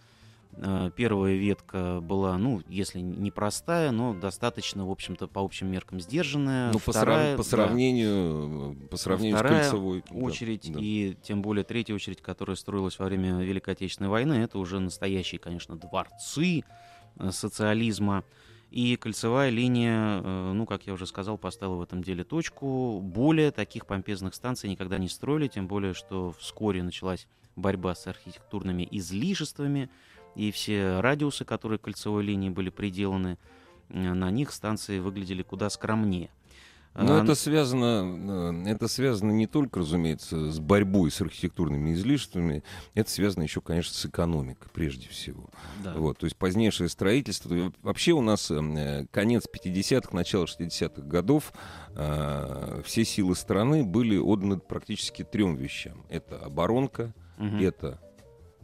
э, 0.54 0.90
первая 0.96 1.34
ветка 1.36 2.00
была, 2.02 2.36
ну, 2.36 2.62
если 2.68 2.98
не 2.98 3.30
простая, 3.30 3.92
но 3.92 4.12
достаточно, 4.12 4.84
в 4.84 4.90
общем-то, 4.90 5.28
по 5.28 5.40
общим 5.40 5.68
меркам 5.68 6.00
сдержанная. 6.00 6.72
Ну, 6.72 6.80
по, 6.80 6.92
срав- 6.92 7.04
вторая, 7.04 7.36
по 7.36 7.44
да, 7.44 7.48
сравнению, 7.48 8.76
по 8.90 8.96
сравнению 8.96 9.36
Вторая 9.36 9.62
с 9.62 9.70
кольцевой. 9.70 10.04
да, 10.10 10.16
очередь 10.16 10.72
да. 10.72 10.80
и 10.82 11.16
тем 11.22 11.42
более 11.42 11.62
третья 11.64 11.94
очередь, 11.94 12.20
которая 12.20 12.56
строилась 12.56 12.98
во 12.98 13.04
время 13.06 13.40
Великой 13.40 13.74
Отечественной 13.74 14.10
войны, 14.10 14.34
это 14.34 14.58
уже 14.58 14.80
настоящие, 14.80 15.38
конечно, 15.38 15.76
дворцы 15.76 16.64
социализма. 17.30 18.24
И 18.72 18.96
кольцевая 18.96 19.50
линия, 19.50 20.22
э, 20.22 20.52
ну, 20.54 20.64
как 20.64 20.86
я 20.86 20.94
уже 20.94 21.06
сказал, 21.06 21.36
поставила 21.36 21.76
в 21.76 21.82
этом 21.82 22.02
деле 22.02 22.24
точку. 22.24 23.00
Более 23.02 23.50
таких 23.50 23.86
помпезных 23.86 24.34
станций 24.34 24.70
никогда 24.70 24.96
не 24.96 25.08
строили, 25.08 25.48
тем 25.48 25.66
более, 25.66 25.92
что 25.92 26.32
вскоре 26.38 26.82
началась 26.82 27.28
борьба 27.54 27.94
с 27.94 28.06
архитектурными 28.06 28.88
излишествами, 28.90 29.90
и 30.36 30.50
все 30.50 31.00
радиусы, 31.00 31.44
которые 31.44 31.78
кольцевой 31.78 32.24
линии 32.24 32.48
были 32.48 32.70
приделаны, 32.70 33.36
э, 33.90 34.14
на 34.14 34.30
них 34.30 34.50
станции 34.50 35.00
выглядели 35.00 35.42
куда 35.42 35.68
скромнее. 35.68 36.30
Но 36.94 37.20
А, 37.20 37.22
это 37.24 37.34
связано, 37.34 38.62
э, 38.64 38.70
это 38.70 38.86
связано 38.86 39.30
не 39.32 39.46
только, 39.46 39.80
разумеется, 39.80 40.50
с 40.50 40.58
борьбой 40.60 41.10
с 41.10 41.22
архитектурными 41.22 41.94
излишествами, 41.94 42.62
это 42.94 43.10
связано 43.10 43.44
еще, 43.44 43.62
конечно, 43.62 43.94
с 43.94 44.04
экономикой 44.04 44.68
прежде 44.74 45.08
всего. 45.08 45.48
да. 45.82 45.94
Вот, 45.94 46.18
то 46.18 46.24
есть 46.24 46.36
позднейшее 46.36 46.90
строительство. 46.90 47.72
Вообще 47.82 48.12
у 48.12 48.20
нас 48.20 48.50
э, 48.50 49.06
конец 49.10 49.44
50-х, 49.52 50.10
начало 50.14 50.44
60-х 50.44 51.00
годов, 51.02 51.52
э, 51.96 52.82
все 52.84 53.04
силы 53.04 53.36
страны 53.36 53.84
были 53.84 54.18
отданы 54.18 54.58
практически 54.58 55.24
трем 55.24 55.54
вещам. 55.56 56.04
Это 56.10 56.38
оборонка, 56.38 57.14
Мгм. 57.38 57.58
это 57.60 58.00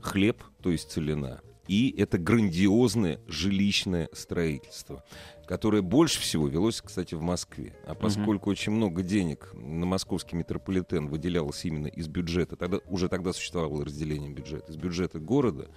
хлеб, 0.00 0.42
то 0.62 0.70
есть 0.70 0.90
целина, 0.90 1.40
и 1.66 1.94
это 1.98 2.18
грандиозное 2.18 3.20
жилищное 3.26 4.08
строительство, 4.12 5.02
которое 5.48 5.80
больше 5.80 6.20
всего 6.20 6.46
велось, 6.46 6.82
кстати, 6.82 7.14
в 7.14 7.22
Москве. 7.22 7.74
А 7.86 7.94
поскольку 7.94 8.50
очень 8.50 8.70
много 8.70 9.02
денег 9.02 9.50
на 9.54 9.86
московский 9.86 10.36
метрополитен 10.36 11.08
выделялось 11.08 11.64
именно 11.64 11.86
из 11.86 12.06
бюджета, 12.06 12.56
тогда 12.56 12.78
уже 12.86 13.08
тогда 13.08 13.32
существовало 13.32 13.82
разделение 13.82 14.30
бюджета, 14.30 14.70
из 14.70 14.76
бюджета 14.76 15.18
города, 15.18 15.68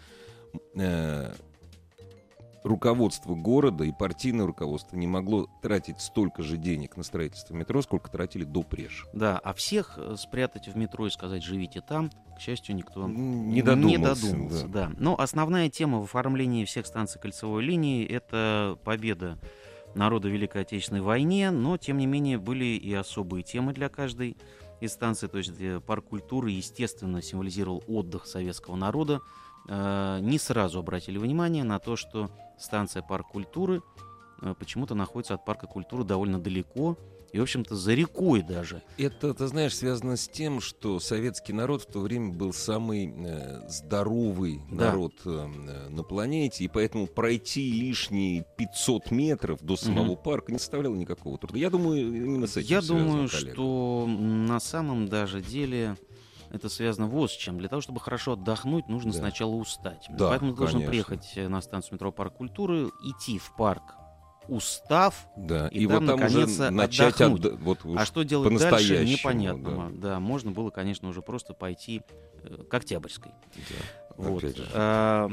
э, 0.76 1.32
руководство 2.66 3.34
города 3.34 3.86
и 3.86 3.94
партийное 3.94 4.46
руководство 4.46 4.98
не 4.98 5.08
могло 5.08 5.48
тратить 5.62 6.02
столько 6.02 6.44
же 6.44 6.58
денег 6.58 6.98
на 6.98 7.04
строительство 7.04 7.56
метро, 7.56 7.82
сколько 7.82 8.12
тратили 8.12 8.44
до 8.44 8.64
Преш. 8.64 9.08
Да, 9.14 9.40
а 9.40 9.54
всех 9.54 9.94
э, 9.98 10.16
спрятать 10.18 10.68
в 10.68 10.76
метро 10.76 11.08
и 11.08 11.10
сказать 11.10 11.44
«живите 11.44 11.80
там», 11.80 12.10
к 12.38 12.42
счастью, 12.42 12.76
никто 12.76 13.08
Не 13.08 13.62
додумался, 13.62 14.26
додумался, 14.26 14.68
да. 14.68 14.88
да. 14.88 14.96
Но 14.98 15.18
основная 15.18 15.70
тема 15.70 16.02
в 16.02 16.04
оформлении 16.04 16.66
всех 16.66 16.88
станций 16.88 17.22
кольцевой 17.22 17.64
линии— 17.64 18.06
это 18.08 18.78
победа 18.84 19.38
народа 19.95 20.30
Великой 20.30 20.62
Отечественной 20.62 21.01
войне, 21.01 21.51
но, 21.51 21.77
тем 21.77 21.97
не 21.97 22.06
менее, 22.06 22.38
были 22.38 22.65
и 22.65 22.93
особые 22.93 23.43
темы 23.43 23.73
для 23.73 23.89
каждой 23.89 24.38
из 24.80 24.93
станций. 24.93 25.30
То 25.30 25.38
есть 25.38 25.51
э, 25.60 25.80
парк 25.80 26.06
культуры, 26.06 26.49
естественно, 26.51 27.21
символизировал 27.21 27.84
отдых 27.88 28.25
советского 28.25 28.75
народа. 28.75 29.21
Э, 29.67 30.19
Не 30.21 30.39
сразу 30.39 30.80
обратили 30.80 31.17
внимание 31.17 31.63
на 31.63 31.80
то, 31.80 31.95
что 31.95 32.32
станция 32.58 33.01
парк 33.01 33.27
культуры 33.27 33.82
э, 34.41 34.54
почему-то 34.58 34.95
находится 34.95 35.36
от 35.36 35.45
парка 35.45 35.67
культуры 35.67 36.04
довольно 36.04 36.39
далеко, 36.39 36.97
и, 37.34 37.39
в 37.39 37.44
общем-то, 37.44 37.76
за 37.76 37.94
рекой 37.94 38.41
даже. 38.41 38.82
Это, 38.98 39.34
ты 39.34 39.48
знаешь, 39.48 39.76
связано 39.76 40.17
с 40.17 40.28
тем, 40.28 40.60
что 40.62 41.00
советский 41.00 41.54
народ 41.54 41.84
в 41.84 41.86
то 41.86 42.00
время 42.00 42.32
был 42.34 42.54
самый 42.54 43.13
э, 43.15 43.67
здоровый 43.70 44.62
Да. 44.72 44.86
народ 44.91 45.13
э, 45.26 45.30
э, 45.48 45.89
на 45.89 46.04
планете, 46.04 46.63
и 46.63 46.67
поэтому 46.67 47.08
пройти 47.08 47.72
лишние 47.72 48.46
500 48.58 49.12
метров 49.12 49.62
до 49.62 49.76
самого 49.78 50.15
парка 50.15 50.52
не 50.52 50.60
составляло 50.60 50.96
никакого 50.96 51.38
труда. 51.38 51.58
Я 51.58 51.70
думаю, 51.70 52.08
именно 52.08 52.48
с 52.48 52.58
этим 52.58 52.70
Я 52.70 52.82
думаю, 52.82 53.30
коллега. 53.30 53.54
что 53.54 54.06
на 54.08 54.60
самом 54.60 55.08
даже 55.08 55.41
деле 55.41 55.96
это 56.50 56.67
связано 56.67 57.08
вот 57.08 57.32
с 57.32 57.36
чем. 57.36 57.58
Для 57.60 57.70
того, 57.70 57.82
чтобы 57.82 58.02
хорошо 58.02 58.34
отдохнуть, 58.34 58.89
нужно 58.89 59.13
Да. 59.13 59.20
сначала 59.20 59.56
устать. 59.56 60.06
Да, 60.10 60.30
Поэтому 60.30 60.52
ты 60.52 60.58
должен 60.58 60.86
приехать 60.86 61.32
на 61.38 61.62
станцию 61.62 61.94
метро 61.94 62.12
Парк 62.12 62.36
культуры, 62.36 62.89
идти 63.04 63.38
в 63.39 63.56
парк, 63.56 63.84
устав, 64.52 65.28
Да, 65.38 65.70
и 65.70 65.84
и, 65.84 65.88
там, 65.88 66.06
вот 66.06 66.18
там 66.18 66.26
уже 66.26 66.40
наконец-то, 66.40 66.72
начать 66.72 67.16
отдохнуть. 67.22 67.46
отда- 67.46 67.58
вот 67.64 67.80
а 67.98 68.06
что 68.06 68.24
делать 68.24 68.60
дальше, 68.60 69.06
непонятно. 69.06 69.92
Да. 69.94 70.20
можно 70.20 70.52
было, 70.52 70.70
конечно, 70.72 71.08
уже 71.08 71.22
просто 71.22 71.54
пойти 71.54 72.02
э, 72.44 72.64
к 72.70 72.74
Октябрьской. 72.74 73.32
да, 73.56 74.14
Вот. 74.18 74.44
А, 74.74 75.30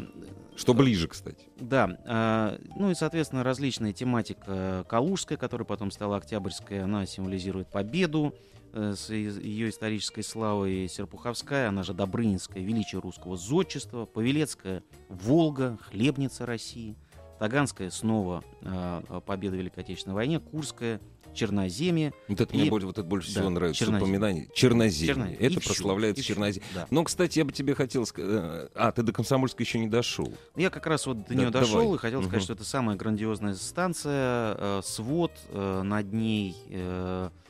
Что 0.55 0.73
ближе, 0.73 1.09
кстати. 1.09 1.47
Да, 1.59 1.99
а, 2.07 2.59
ну 2.77 2.93
и, 2.93 2.95
соответственно, 2.95 3.43
различная 3.43 3.93
тематика 3.93 4.85
Калужская, 4.89 5.37
которая 5.37 5.67
потом 5.67 5.91
стала 5.91 6.17
Октябрьская, 6.19 6.85
она 6.85 7.05
символизирует 7.05 7.69
победу 7.71 8.35
э, 8.73 8.95
с 8.97 9.11
ее 9.11 9.71
исторической 9.71 10.23
славой, 10.23 10.89
Серпуховская, 10.89 11.69
она 11.71 11.83
же 11.83 11.93
Добрынинская, 11.93 12.63
величие 12.63 13.01
русского 13.01 13.37
зодчества, 13.37 14.05
Павелецкая, 14.05 14.85
Волга, 15.09 15.77
хлебница 15.91 16.47
России, 16.47 16.95
Таганская 17.39 17.91
снова 17.91 18.43
а, 18.63 19.21
победа 19.21 19.57
в 19.57 19.59
Великой 19.59 19.81
Отечественной 19.81 20.15
войне, 20.15 20.41
Курская, 20.41 21.01
Черноземье. 21.35 22.13
Вот 22.27 22.41
это 22.41 22.55
И- 22.55 22.59
мне 22.61 22.71
больше, 22.71 22.87
вот 22.87 22.99
это 22.99 23.07
больше 23.07 23.29
да, 23.33 23.41
всего 23.41 23.51
нравится 23.51 23.79
Черноземье. 23.85 24.03
упоминание. 24.17 24.49
Черноземье. 24.55 25.15
Черно- 25.15 25.31
и 25.31 25.45
Это 25.45 25.61
прославляется 25.61 26.21
и 26.21 26.25
всё, 26.25 26.35
Черноземье. 26.35 26.69
да. 26.75 26.87
Но, 26.91 27.05
кстати, 27.05 27.39
я 27.39 27.45
бы 27.45 27.53
тебе 27.53 27.75
хотел 27.75 28.07
сказать... 28.07 28.71
А, 28.75 28.91
ты 28.93 29.03
до 29.03 29.13
Комсомольска 29.13 29.63
еще 29.63 29.79
не 29.79 29.87
дошел. 29.87 30.33
Я 30.57 30.71
как 30.71 30.87
раз 30.87 31.07
вот 31.07 31.23
до 31.23 31.29
Да, 31.29 31.35
нее 31.35 31.51
дошел 31.51 31.81
давай. 31.83 31.95
и 31.95 31.99
хотел 31.99 32.21
сказать, 32.23 32.39
Мгм. 32.41 32.45
что 32.45 32.53
это 32.55 32.65
самая 32.65 32.97
грандиозная 32.97 33.55
станция, 33.55 34.57
э, 34.59 34.81
свод 34.85 35.33
э, 35.51 35.83
над 35.83 36.13
ней 36.13 36.57
э, 36.71 37.29
э, 37.31 37.48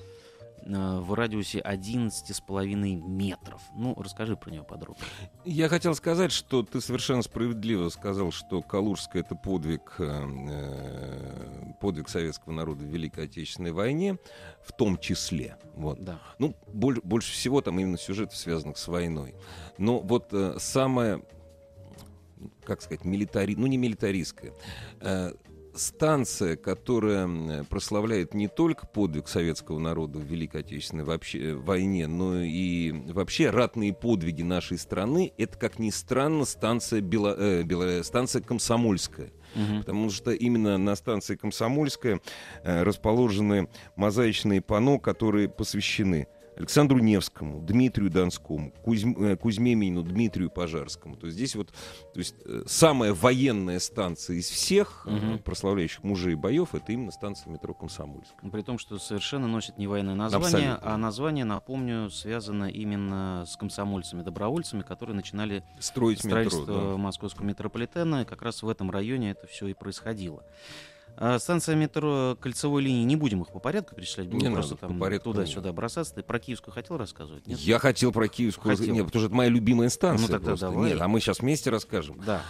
в 0.64 1.14
радиусе 1.14 1.60
11,5 1.60 2.74
метров. 3.08 3.62
Ну, 3.74 3.94
расскажи 3.96 4.36
про 4.36 4.50
нее 4.50 4.62
подробно. 4.62 5.04
Я 5.44 5.68
хотел 5.68 5.94
сказать, 5.94 6.32
что 6.32 6.62
ты 6.62 6.80
совершенно 6.80 7.22
справедливо 7.22 7.88
сказал, 7.88 8.30
что 8.32 8.62
Калужская 8.62 9.22
это 9.22 9.34
подвиг, 9.34 9.94
э, 9.98 10.04
э, 10.50 11.72
подвиг 11.80 12.08
советского 12.08 12.52
народа 12.52 12.84
в 12.84 12.88
Великой 12.88 13.24
Отечественной 13.24 13.72
войне, 13.72 14.18
в 14.62 14.72
том 14.72 14.98
числе. 14.98 15.56
Вот. 15.74 16.02
Да. 16.02 16.20
Ну, 16.38 16.54
боль- 16.66 17.00
больше 17.02 17.32
всего 17.32 17.60
там 17.60 17.78
именно 17.78 17.98
сюжетов, 17.98 18.36
связанных 18.36 18.78
с 18.78 18.88
войной. 18.88 19.34
Но 19.78 20.00
вот 20.00 20.28
э, 20.32 20.56
самое, 20.58 21.22
как 22.64 22.82
сказать, 22.82 23.04
милитари... 23.04 23.54
ну 23.54 23.66
не 23.66 23.76
милитаристская, 23.76 24.52
э, 25.00 25.32
станция, 25.78 26.56
которая 26.56 27.64
прославляет 27.64 28.34
не 28.34 28.48
только 28.48 28.86
подвиг 28.86 29.28
советского 29.28 29.78
народа 29.78 30.18
в 30.18 30.22
Великой 30.22 30.60
Отечественной 30.60 31.04
вообще, 31.04 31.52
э, 31.52 31.54
войне, 31.54 32.06
но 32.06 32.40
и 32.42 32.92
вообще 33.12 33.50
ратные 33.50 33.94
подвиги 33.94 34.42
нашей 34.42 34.78
страны, 34.78 35.32
это, 35.38 35.56
как 35.56 35.78
ни 35.78 35.90
странно, 35.90 36.44
станция, 36.44 37.00
Бело- 37.00 37.36
э, 37.38 37.62
Бело- 37.62 38.02
станция 38.02 38.42
Комсомольская. 38.42 39.30
Мгм. 39.54 39.78
Потому 39.80 40.10
что 40.10 40.32
именно 40.32 40.76
на 40.76 40.94
станции 40.94 41.36
Комсомольская 41.36 42.20
э, 42.62 42.82
расположены 42.82 43.68
мозаичные 43.96 44.60
панно, 44.60 44.98
которые 44.98 45.48
посвящены 45.48 46.26
Александру 46.58 46.98
Невскому, 46.98 47.60
Дмитрию 47.60 48.10
Донскому, 48.10 48.72
Кузьм- 48.84 49.32
э, 49.32 49.36
Кузьме 49.36 49.74
Минину, 49.76 50.02
Дмитрию 50.02 50.50
Пожарскому. 50.50 51.16
То 51.16 51.26
есть 51.26 51.36
здесь 51.36 51.54
вот 51.54 51.68
то 52.12 52.18
есть, 52.18 52.34
э, 52.44 52.62
самая 52.66 53.14
военная 53.14 53.78
станция 53.78 54.36
из 54.36 54.48
всех 54.48 55.06
Мгм. 55.06 55.38
прославляющих 55.38 56.02
мужей 56.02 56.34
боев, 56.34 56.74
это 56.74 56.92
именно 56.92 57.12
станция 57.12 57.52
метро 57.52 57.74
Комсомольская. 57.74 58.50
При 58.50 58.62
том, 58.62 58.78
что 58.78 58.98
совершенно 58.98 59.46
носит 59.46 59.78
не 59.78 59.86
военное 59.86 60.16
название, 60.16 60.72
Абсолютно. 60.72 60.94
а 60.94 60.96
название, 60.96 61.44
напомню, 61.44 62.10
связано 62.10 62.64
именно 62.68 63.44
с 63.46 63.56
комсомольцами-добровольцами, 63.56 64.82
которые 64.82 65.14
начинали 65.14 65.62
Строить 65.78 66.18
строительство 66.18 66.60
метро, 66.62 66.90
да. 66.92 66.96
московского 66.96 67.44
метрополитена, 67.46 68.22
и 68.22 68.24
как 68.24 68.42
раз 68.42 68.62
в 68.64 68.68
этом 68.68 68.90
районе 68.90 69.30
это 69.30 69.46
все 69.46 69.68
и 69.68 69.74
происходило. 69.74 70.42
А 71.20 71.36
станция 71.40 71.74
метро 71.74 72.38
кольцевой 72.40 72.80
линии, 72.80 73.02
не 73.02 73.16
будем 73.16 73.42
их 73.42 73.48
по 73.50 73.58
порядку 73.58 73.96
перечислять, 73.96 74.28
будем 74.28 74.50
Не 74.50 74.54
просто 74.54 74.74
надо, 74.74 74.86
там 74.86 75.00
порядку 75.00 75.32
туда-сюда 75.32 75.72
бросаться. 75.72 76.14
Ты 76.14 76.22
про 76.22 76.38
Киевскую 76.38 76.72
хотел 76.72 76.96
рассказывать? 76.96 77.44
Нет? 77.48 77.58
Я 77.58 77.80
хотел 77.80 78.12
про 78.12 78.28
Киевскую... 78.28 78.76
Хотел. 78.76 78.94
Нет, 78.94 79.06
потому 79.06 79.22
что 79.22 79.26
это 79.26 79.34
моя 79.34 79.50
любимая 79.50 79.88
станция 79.88 80.28
Ну, 80.28 80.32
тогда 80.32 80.46
просто. 80.50 80.66
давай. 80.70 80.90
Нет, 80.90 81.00
а 81.00 81.08
мы 81.08 81.18
сейчас 81.18 81.40
вместе 81.40 81.70
расскажем. 81.70 82.20
Да. 82.24 82.40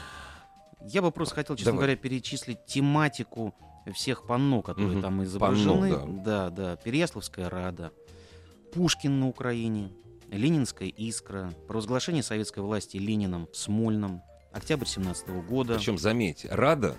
Я 0.82 1.00
бы 1.00 1.10
просто 1.10 1.34
хотел, 1.34 1.56
честно 1.56 1.72
Давай. 1.72 1.86
говоря, 1.86 1.96
перечислить 1.96 2.66
тематику 2.66 3.54
всех 3.94 4.26
панно, 4.26 4.60
которые 4.60 4.92
Мгм. 4.92 5.02
там 5.02 5.24
изображены. 5.24 5.90
Панно, 5.90 6.22
да. 6.22 6.50
да, 6.50 6.76
Переяславская 6.76 7.48
рада, 7.48 7.90
Пушкин 8.74 9.18
на 9.18 9.28
Украине, 9.28 9.92
Ленинская 10.30 10.88
искра, 10.88 11.52
провозглашение 11.66 12.22
советской 12.22 12.58
власти 12.60 12.98
Лениным 12.98 13.48
в 13.50 13.56
Смольном, 13.56 14.20
октябрь 14.52 14.84
17 14.86 15.42
года. 15.48 15.76
Причем, 15.76 15.96
заметь, 15.98 16.46
Рада, 16.50 16.96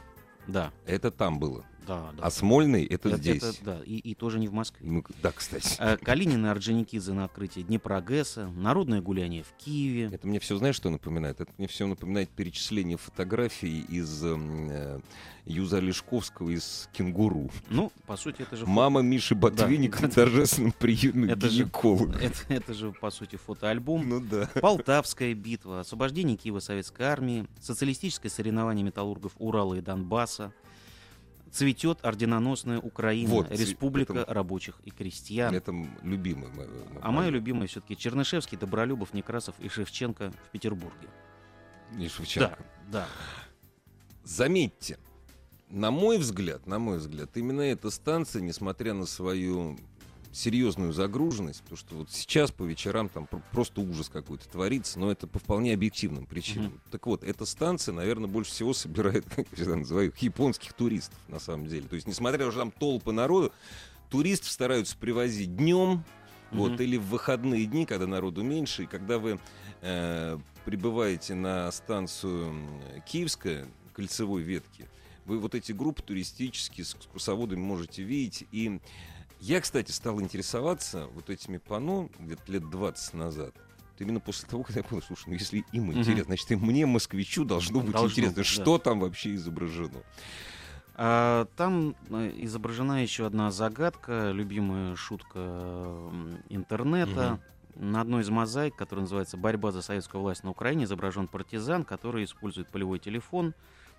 Да, 0.50 0.72
это 0.88 1.12
там 1.12 1.38
было. 1.38 1.64
Да, 1.88 2.12
да. 2.16 2.24
А 2.24 2.32
Смольный 2.32 2.86
это, 2.86 3.10
Это- 3.10 3.18
здесь. 3.18 3.44
это- 3.44 3.58
да, 3.64 3.80
и, 3.86 3.98
и 3.98 4.14
тоже 4.16 4.40
не 4.40 4.48
в 4.48 4.54
Москве. 4.54 4.88
Ну, 4.90 5.04
да, 5.22 5.32
кстати. 5.32 5.76
Э, 5.80 5.98
Калинин 5.98 6.46
и 6.46 6.50
Орджоникидзе 6.50 7.14
на 7.14 7.26
открытии 7.26 7.62
Днепрогэса, 7.62 8.48
народное 8.50 9.02
гуляние 9.02 9.44
в 9.44 9.52
Киеве. 9.58 10.10
Это 10.14 10.28
мне 10.28 10.40
все, 10.40 10.58
знаешь, 10.58 10.76
что 10.76 10.90
напоминает? 10.90 11.42
Это 11.42 11.52
мне 11.58 11.68
все 11.68 11.88
напоминает 11.88 12.30
перечисление 12.30 12.98
фотографий 12.98 13.82
из 13.82 14.24
эм, 14.24 14.68
э, 14.70 15.00
Юза 15.46 15.80
Лешковского 15.80 16.50
из 16.52 16.90
«Кенгуру». 16.94 17.50
Ну, 17.70 17.92
по 18.06 18.18
сути, 18.18 18.44
это 18.44 18.56
же 18.56 18.66
фото- 18.66 18.72
Мама 18.72 19.02
Миши 19.02 19.34
Ботвинник 19.36 20.00
на 20.00 20.10
торжественном 20.10 20.72
приеме 20.74 21.32
Это 21.34 21.50
же- 21.50 21.64
гинеколога. 21.64 22.20
это, 22.22 22.38
это 22.50 22.74
же, 22.74 22.92
по 22.92 23.10
сути, 23.10 23.36
фотоальбом. 23.38 24.08
Ну 24.08 24.20
да. 24.20 24.48
Полтавская 24.62 25.34
битва, 25.34 25.80
освобождение 25.80 26.38
Киева 26.38 26.60
советской 26.60 27.04
армии, 27.04 27.48
социалистическое 27.60 28.30
соревнование 28.30 28.84
металлургов 28.86 29.32
Урала 29.40 29.74
и 29.76 29.82
Донбасса, 29.82 30.54
цветет 31.52 32.00
орденоносная 32.04 32.80
Украина, 32.80 33.30
Вот, 33.30 33.52
Республика 33.52 34.14
это- 34.20 34.34
рабочих 34.34 34.80
и 34.84 34.92
крестьян. 34.92 35.54
Это 35.54 35.74
любимый. 36.04 36.50
мой- 36.50 36.68
мой- 36.68 37.00
А 37.02 37.12
моя 37.12 37.30
любимая 37.30 37.68
все-таки 37.68 37.98
Чернышевский, 37.98 38.58
Добролюбов, 38.58 39.14
Некрасов 39.14 39.56
и 39.60 39.68
Шевченко 39.70 40.32
в 40.48 40.50
Петербурге. 40.52 41.08
И 41.98 42.08
Шевченко. 42.08 42.58
Да, 42.92 43.00
да. 43.02 43.08
Заметьте, 44.24 44.98
на 45.70 45.92
мой 45.92 46.18
взгляд, 46.18 46.68
на 46.68 46.80
мой 46.80 46.98
взгляд, 47.00 47.36
именно 47.36 47.62
эта 47.62 47.90
станция, 47.90 48.42
несмотря 48.42 48.94
на 48.94 49.06
свою 49.06 49.78
серьезную 50.32 50.94
загруженность, 50.94 51.62
потому 51.64 51.78
что 51.78 51.96
вот 51.96 52.12
сейчас 52.12 52.52
по 52.52 52.64
вечерам 52.64 53.10
там 53.10 53.26
пр- 53.26 53.42
просто 53.52 53.82
ужас 53.82 54.10
какой-то 54.10 54.48
творится, 54.48 55.00
но 55.00 55.12
это 55.12 55.26
по 55.28 55.40
вполне 55.40 55.74
объективным 55.74 56.26
причинам. 56.26 56.80
Так 56.92 57.08
вот, 57.08 57.24
эта 57.24 57.46
станция, 57.46 57.94
наверное, 57.94 58.28
больше 58.28 58.52
всего 58.52 58.74
собирает, 58.74 59.26
как 59.36 59.48
я 59.52 59.56
всегда 59.56 59.76
называю, 59.76 60.10
их, 60.10 60.18
японских 60.20 60.74
туристов, 60.74 61.18
на 61.28 61.40
самом 61.40 61.68
деле. 61.68 61.88
То 61.88 61.96
есть, 61.96 62.08
несмотря 62.08 62.46
уже 62.48 62.60
там 62.60 62.72
толпы 62.72 63.12
народу, 63.12 63.52
туристов 64.10 64.50
стараются 64.52 64.96
привозить 64.98 65.56
днем, 65.56 66.04
вот, 66.52 66.72
Мгм. 66.74 66.82
или 66.82 66.98
в 66.98 67.04
выходные 67.06 67.66
дни, 67.66 67.86
когда 67.86 68.08
народу 68.08 68.42
меньше, 68.42 68.84
и 68.84 68.88
когда 68.88 69.20
вы 69.20 69.40
э, 69.82 70.38
прибываете 70.66 71.36
на 71.36 71.72
станцию 71.72 72.54
Киевская, 73.06 73.68
кольцевой 73.94 74.42
ветки, 74.42 74.88
вы 75.26 75.38
вот 75.38 75.54
эти 75.54 75.72
группы 75.74 76.02
туристические 76.02 76.86
с 76.86 76.96
экскурсоводами 76.96 77.60
можете 77.60 78.02
видеть. 78.02 78.48
И 78.52 78.80
я, 79.40 79.62
кстати, 79.62 79.92
стал 79.92 80.20
интересоваться 80.22 81.08
вот 81.14 81.30
этими 81.30 81.58
панно 81.58 82.10
где-то 82.20 82.52
лет 82.52 82.70
20 82.70 83.14
назад. 83.14 83.56
Именно 83.98 84.20
после 84.22 84.48
того, 84.48 84.64
когда 84.64 84.80
я 84.80 84.84
понял, 84.84 85.02
слушай, 85.06 85.26
ну 85.28 85.34
если 85.34 85.66
им 85.74 85.92
интересно, 85.92 86.26
значит 86.26 86.52
и 86.52 86.56
мне, 86.56 86.86
москвичу, 86.86 87.44
должно 87.44 87.82
быть 87.82 87.92
Должно 87.92 88.10
интересно, 88.10 88.38
быть, 88.38 88.48
да. 88.48 88.64
что 88.64 88.78
там 88.78 89.00
вообще 89.02 89.36
изображено. 89.36 90.04
А, 90.96 91.48
там 91.58 91.96
э, 92.10 92.32
изображена 92.44 93.02
еще 93.02 93.26
одна 93.26 93.52
загадка, 93.52 94.32
любимая 94.32 94.96
шутка 94.96 95.40
интернета. 96.50 97.40
На 97.76 98.02
одной 98.02 98.24
из 98.24 98.30
мозаик, 98.30 98.76
которая 98.76 99.04
называется 99.04 99.38
«Борьба 99.38 99.72
за 99.72 99.82
советскую 99.82 100.22
власть 100.22 100.44
на 100.44 100.50
Украине», 100.50 100.84
изображен 100.84 101.28
партизан, 101.28 101.86
который 101.86 102.26
использует 102.26 102.68
полевой 102.68 103.00
телефон, 103.00 103.54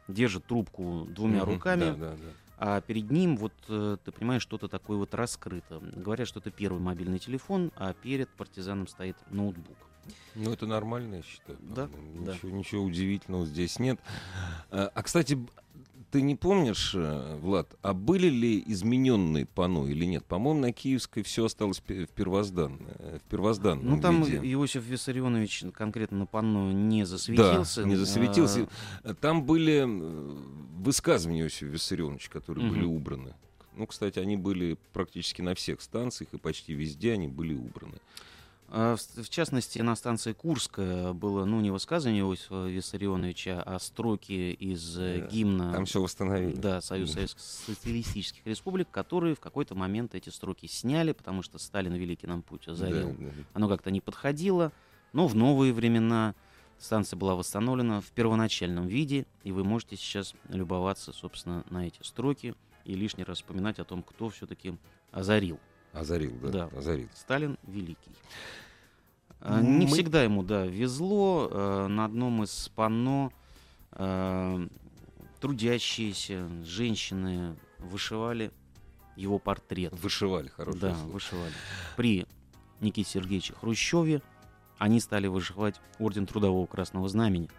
держит 0.09 0.45
трубку 0.45 1.07
двумя 1.09 1.43
Мгм. 1.43 1.53
руками, 1.55 1.81
Да, 1.81 1.95
да, 1.95 2.11
да. 2.17 2.33
А 2.63 2.83
перед 2.83 3.11
ним, 3.11 3.39
вот 3.39 3.55
э, 3.69 3.97
ты 4.05 4.13
понимаешь, 4.13 4.43
что-то 4.43 4.69
такое 4.69 4.99
вот 4.99 5.15
раскрыто. 5.15 5.81
Говорят, 5.81 6.29
что 6.29 6.41
это 6.41 6.51
первый 6.51 6.79
мобильный 6.79 7.19
телефон, 7.19 7.73
а 7.75 7.95
перед 7.95 8.29
партизаном 8.29 8.87
стоит 8.87 9.17
ноутбук. 9.31 9.79
Ну, 10.35 10.53
это 10.53 10.67
нормально, 10.67 11.17
я 11.17 11.23
считаю. 11.23 11.59
Да, 11.63 11.89
да. 11.89 12.35
Ничего, 12.35 12.51
ничего 12.51 12.85
удивительного 12.85 13.47
здесь 13.47 13.79
нет. 13.79 13.99
А, 14.71 14.91
а, 14.95 15.03
кстати, 15.03 15.39
ты 16.11 16.23
не 16.23 16.35
помнишь, 16.37 16.93
э, 16.95 17.39
Влад, 17.41 17.75
а 17.83 17.95
были 17.95 18.29
ли 18.29 18.63
измененные 18.67 19.47
панно 19.47 19.87
или 19.87 20.05
нет? 20.05 20.25
По-моему, 20.25 20.61
на 20.61 20.73
Киевской 20.73 21.23
все 21.23 21.45
осталось 21.47 21.81
в 21.81 22.07
первозданном, 22.09 22.87
в 23.25 23.31
первозданном 23.31 23.87
Ну, 23.89 24.01
там 24.01 24.23
виде. 24.23 24.39
Иосиф 24.53 24.85
Виссарионович 24.85 25.65
конкретно 25.73 26.19
на 26.19 26.27
панно 26.27 26.73
не 26.73 27.05
засветился. 27.05 27.83
Да, 27.83 27.89
не 27.89 27.97
засветился. 27.97 28.69
А, 29.05 29.15
Там 29.15 29.45
были 29.45 29.85
э, 29.87 30.37
высказывания 30.79 31.43
Иосифа 31.43 31.67
Виссарионовича, 31.67 32.31
которые 32.31 32.67
Мгм. 32.67 32.75
были 32.75 32.85
убраны. 32.87 33.35
Ну, 33.77 33.87
кстати, 33.87 34.19
они 34.19 34.37
были 34.37 34.77
практически 34.93 35.43
на 35.43 35.55
всех 35.55 35.81
станциях, 35.81 36.35
и 36.35 36.39
почти 36.39 36.75
везде 36.75 37.13
они 37.13 37.29
были 37.29 37.55
убраны. 37.55 37.99
А, 38.73 38.97
В 38.97 39.29
частности, 39.29 39.81
на 39.81 39.97
станции 39.97 40.33
Курская 40.33 41.13
было, 41.13 41.45
ну, 41.45 41.61
не 41.61 41.71
высказывание 41.73 42.23
Иосифа 42.23 42.67
Виссарионовича, 42.69 43.63
а 43.67 43.79
строки 43.81 44.53
из 44.53 44.97
э, 44.97 45.19
Да, 45.23 45.27
гимна 45.27 45.73
Там 45.73 45.87
все 45.87 46.01
восстановили. 46.01 46.55
да, 46.55 46.81
Союз 46.81 47.13
Советских 47.13 47.41
Социалистических 47.41 48.47
Республик, 48.47 48.89
которые 48.91 49.35
в 49.35 49.41
какой-то 49.41 49.75
момент 49.75 50.15
эти 50.15 50.29
строки 50.29 50.67
сняли, 50.67 51.13
потому 51.13 51.43
что 51.43 51.59
Сталин 51.59 51.95
великий 51.95 52.29
нам 52.29 52.43
путь 52.43 52.69
озарил. 52.69 53.09
Да, 53.19 53.25
да. 53.27 53.31
Оно 53.55 53.69
как-то 53.69 53.91
не 53.91 54.01
подходило, 54.01 54.71
но 55.13 55.27
в 55.27 55.35
новые 55.35 55.73
времена 55.73 56.35
станция 56.79 57.17
была 57.17 57.35
восстановлена 57.35 58.01
в 58.01 58.07
первоначальном 58.13 58.87
виде, 58.87 59.27
и 59.43 59.51
вы 59.51 59.65
можете 59.65 59.97
сейчас 59.97 60.35
любоваться, 60.49 61.13
собственно, 61.13 61.65
на 61.71 61.89
эти 61.89 62.03
строки 62.03 62.55
и 62.85 62.95
лишний 62.95 63.25
раз 63.25 63.39
вспоминать 63.39 63.81
о 63.81 63.85
том, 63.85 64.03
кто 64.05 64.29
все-таки 64.29 64.77
озарил. 65.11 65.59
Озарил, 65.93 66.33
да, 66.43 66.49
Да. 66.51 66.79
озарил. 66.79 67.09
Сталин 67.15 67.59
великий. 67.67 68.13
А, 69.41 69.61
Не 69.61 69.87
Мы- 69.87 69.93
всегда 69.93 70.23
ему, 70.23 70.43
да, 70.43 70.67
везло. 70.67 71.49
Э, 71.51 71.87
На 71.89 72.05
одном 72.05 72.43
из 72.45 72.69
панно 72.75 73.33
э, 73.93 74.69
трудящиеся 75.41 76.49
женщины 76.65 77.57
вышивали 77.79 78.53
его 79.17 79.39
портрет. 79.39 79.93
Вышивали, 79.95 80.49
хорошее 80.49 80.81
Да, 80.81 80.95
слово. 80.95 81.11
вышивали. 81.13 81.53
При 81.97 82.27
Никите 82.81 83.11
Сергеевиче 83.11 83.55
Хрущеве 83.55 84.23
они 84.79 85.01
стали 85.01 85.27
вышивать 85.27 85.81
орден 85.99 86.27
Трудового 86.27 86.67
Красного 86.67 87.09
Знамени, 87.09 87.51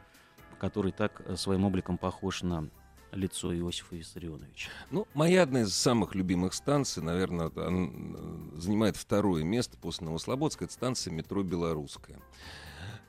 который 0.60 0.91
так 0.91 1.22
своим 1.36 1.65
обликом 1.65 1.98
похож 1.98 2.44
на 2.44 2.70
лицо 3.12 3.56
Иосифа 3.56 3.95
Виссарионовича. 3.95 4.69
Ну, 4.89 5.08
моя 5.13 5.43
одна 5.43 5.62
из 5.62 5.74
самых 5.74 6.15
любимых 6.15 6.54
станций, 6.54 7.04
наверное, 7.04 7.52
э, 7.54 8.58
занимает 8.58 8.97
второе 8.97 9.43
место 9.43 9.78
после 9.78 10.06
Новослободска. 10.06 10.65
Это 10.65 10.74
станция 10.74 11.12
метро 11.12 11.43
«Белорусская». 11.43 12.19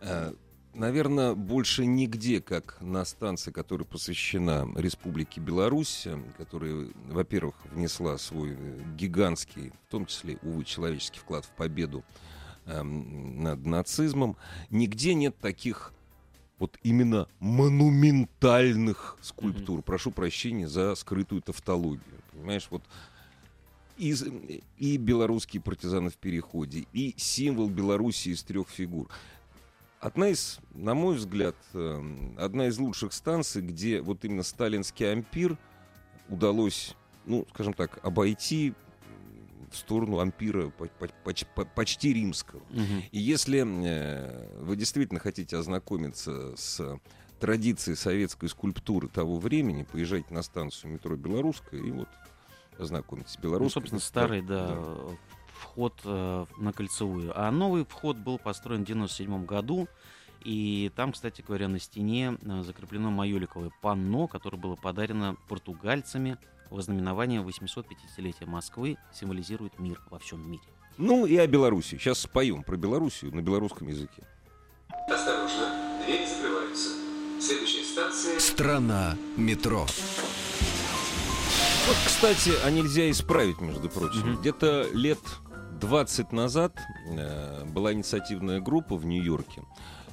Э, 0.00 0.32
Наверное, 0.74 1.34
больше 1.34 1.84
нигде, 1.84 2.40
как 2.40 2.78
на 2.80 3.04
станции, 3.04 3.50
которая 3.50 3.86
посвящена 3.86 4.66
Республике 4.74 5.38
Беларусь, 5.38 6.06
э, 6.06 6.18
которая, 6.38 6.88
во-первых, 7.08 7.54
внесла 7.70 8.16
свой 8.16 8.56
гигантский, 8.96 9.72
в 9.86 9.90
том 9.90 10.06
числе, 10.06 10.38
увы, 10.42 10.64
человеческий 10.64 11.20
вклад 11.20 11.44
в 11.44 11.50
победу 11.50 12.04
эм, 12.64 13.42
над 13.42 13.66
нацизмом, 13.66 14.38
нигде 14.70 15.12
нет 15.12 15.36
таких 15.36 15.92
вот 16.62 16.78
именно 16.84 17.26
монументальных 17.40 19.16
скульптур. 19.20 19.82
Прошу 19.82 20.12
прощения 20.12 20.68
за 20.68 20.94
скрытую 20.94 21.42
тавтологию. 21.42 22.22
Понимаешь, 22.30 22.68
вот 22.70 22.84
и, 23.98 24.62
и 24.78 24.96
белорусские 24.96 25.60
партизаны 25.60 26.10
в 26.10 26.16
переходе, 26.18 26.86
и 26.92 27.14
символ 27.16 27.68
Беларуси 27.68 28.28
из 28.28 28.44
трех 28.44 28.68
фигур. 28.68 29.08
Одна 29.98 30.28
из, 30.28 30.60
на 30.72 30.94
мой 30.94 31.16
взгляд, 31.16 31.56
эм, 31.74 32.36
одна 32.38 32.68
из 32.68 32.78
лучших 32.78 33.12
станций, 33.12 33.60
где 33.60 34.00
вот 34.00 34.24
именно 34.24 34.44
сталинский 34.44 35.10
ампир 35.10 35.58
удалось, 36.28 36.94
ну, 37.26 37.44
скажем 37.52 37.72
так, 37.74 37.98
обойти 38.04 38.72
в 39.72 39.76
сторону 39.76 40.18
ампира 40.20 40.68
по- 40.70 40.86
по- 40.86 41.08
поч- 41.24 41.46
по- 41.54 41.64
почти 41.64 42.12
римского. 42.12 42.62
Мгм. 42.70 43.02
И 43.10 43.18
если 43.18 43.62
э, 43.64 44.58
вы 44.60 44.76
действительно 44.76 45.20
хотите 45.20 45.56
ознакомиться 45.56 46.54
с 46.56 46.98
традицией 47.40 47.96
советской 47.96 48.48
скульптуры 48.48 49.08
того 49.08 49.38
времени, 49.38 49.82
поезжайте 49.90 50.32
на 50.32 50.42
станцию 50.42 50.92
метро 50.92 51.16
«Белорусская» 51.16 51.80
и 51.80 51.90
вот 51.90 52.08
ознакомитесь. 52.78 53.36
Ну, 53.36 53.42
Белорусская. 53.42 53.80
собственно, 53.80 53.98
это 53.98 54.06
старый, 54.06 54.40
так, 54.40 54.48
да, 54.48 54.96
вход 55.54 56.00
э, 56.04 56.46
на 56.58 56.72
кольцевую. 56.72 57.32
А 57.34 57.50
новый 57.50 57.84
вход 57.84 58.16
был 58.16 58.38
построен 58.38 58.82
в 58.82 58.86
97 58.86 59.44
году. 59.44 59.88
И 60.44 60.90
там, 60.96 61.12
кстати 61.12 61.40
говоря, 61.46 61.68
на 61.68 61.78
стене 61.78 62.36
э, 62.42 62.62
закреплено 62.62 63.10
майоликовое 63.10 63.70
панно, 63.80 64.26
которое 64.26 64.56
было 64.56 64.74
подарено 64.74 65.36
португальцами 65.48 66.36
во 66.72 66.82
знаменование 66.82 67.42
850-летия 67.42 68.46
Москвы, 68.46 68.96
символизирует 69.12 69.78
мир 69.78 70.00
во 70.10 70.18
всем 70.18 70.50
мире. 70.50 70.64
Ну 70.98 71.26
и 71.26 71.36
о 71.36 71.46
Беларуси. 71.46 71.96
Сейчас 71.96 72.20
споем 72.20 72.62
про 72.62 72.76
Белоруссию 72.76 73.34
на 73.34 73.40
белорусском 73.40 73.88
языке. 73.88 74.26
Осторожно, 75.08 76.00
двери 76.04 76.26
закрываются. 76.26 76.90
Следующая 77.40 77.84
станция... 77.84 78.38
Страна 78.40 79.16
метро. 79.36 79.86
Вот, 81.86 81.96
кстати, 82.06 82.52
а 82.64 82.70
нельзя 82.70 83.10
исправить, 83.10 83.60
между 83.60 83.88
прочим. 83.88 84.20
Мгм. 84.20 84.40
Где-то 84.40 84.88
лет 84.92 85.18
20 85.80 86.32
назад 86.32 86.78
э, 87.08 87.64
была 87.66 87.92
инициативная 87.92 88.60
группа 88.60 88.96
в 88.96 89.04
Нью-Йорке, 89.04 89.62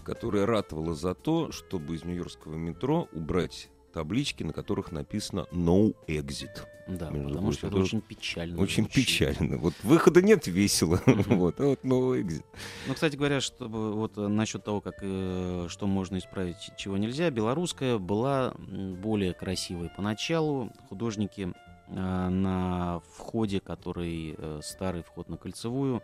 которая 0.04 0.46
ратовала 0.46 0.96
за 0.96 1.14
то, 1.14 1.52
чтобы 1.52 1.96
из 1.96 2.04
нью-йоркского 2.04 2.56
метро 2.56 3.08
убрать 3.12 3.70
таблички, 3.92 4.44
на 4.44 4.54
которых 4.54 4.92
написано 4.92 5.48
«No 5.52 5.96
Exit». 6.08 6.66
Да, 6.88 7.12
Между 7.12 7.30
потому 7.30 7.52
что 7.52 7.68
это 7.68 7.76
тоже 7.76 7.86
очень 7.98 8.02
печально. 8.02 8.62
Очень 8.62 8.84
звучит. 8.86 9.06
печально. 9.06 9.58
Вот 9.58 9.76
выхода 9.84 10.22
нет 10.22 10.48
весело. 10.48 11.00
Вот, 11.06 11.60
а 11.60 11.66
вот 11.68 11.84
«No 11.84 12.20
Exit». 12.20 12.44
Ну, 12.88 12.94
кстати 12.96 13.16
говоря, 13.16 13.42
чтобы 13.42 13.94
вот 13.94 14.18
э, 14.18 14.28
насчет 14.28 14.64
того, 14.64 14.82
как 14.82 14.96
э, 15.02 15.68
что 15.70 15.86
можно 15.86 16.18
исправить, 16.18 16.58
чего 16.78 16.98
нельзя, 16.98 17.30
белорусская 17.30 17.98
была 18.00 18.54
более 18.58 19.34
красивой 19.34 19.90
поначалу. 19.96 20.72
Художники 20.90 21.54
э, 21.88 22.30
на 22.30 23.02
входе, 23.16 23.60
который 23.60 24.36
э, 24.38 24.62
старый 24.64 25.04
вход 25.04 25.30
на 25.30 25.38
кольцевую, 25.38 26.02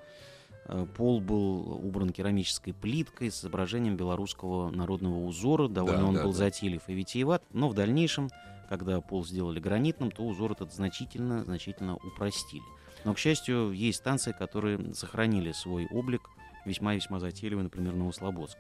пол 0.96 1.22
был 1.22 1.80
убран 1.86 2.10
керамической 2.10 2.74
плиткой 2.74 3.32
с 3.32 3.40
изображением 3.42 3.96
белорусского 3.98 4.70
народного 4.72 5.26
узора. 5.26 5.68
Довольно 5.68 6.00
Да, 6.00 6.06
он 6.06 6.16
да, 6.16 6.24
был 6.24 6.32
да. 6.32 6.38
затейлив 6.38 6.82
и 6.88 6.94
витиеват, 6.94 7.44
но 7.54 7.70
в 7.70 7.74
дальнейшем, 7.74 8.30
когда 8.70 9.00
пол 9.02 9.26
сделали 9.26 9.60
гранитным, 9.60 10.12
то 10.12 10.24
узор 10.24 10.54
этот 10.54 10.74
значительно, 10.74 11.44
значительно 11.44 11.96
упростили. 11.98 12.64
Но, 13.04 13.14
к 13.14 13.20
счастью, 13.20 13.72
есть 13.72 14.00
станции, 14.00 14.32
которые 14.32 14.94
сохранили 14.96 15.52
свой 15.52 15.88
облик 15.92 16.30
весьма-весьма 16.66 17.20
затейливый, 17.20 17.64
например, 17.66 17.94
Новослободск. 17.94 18.58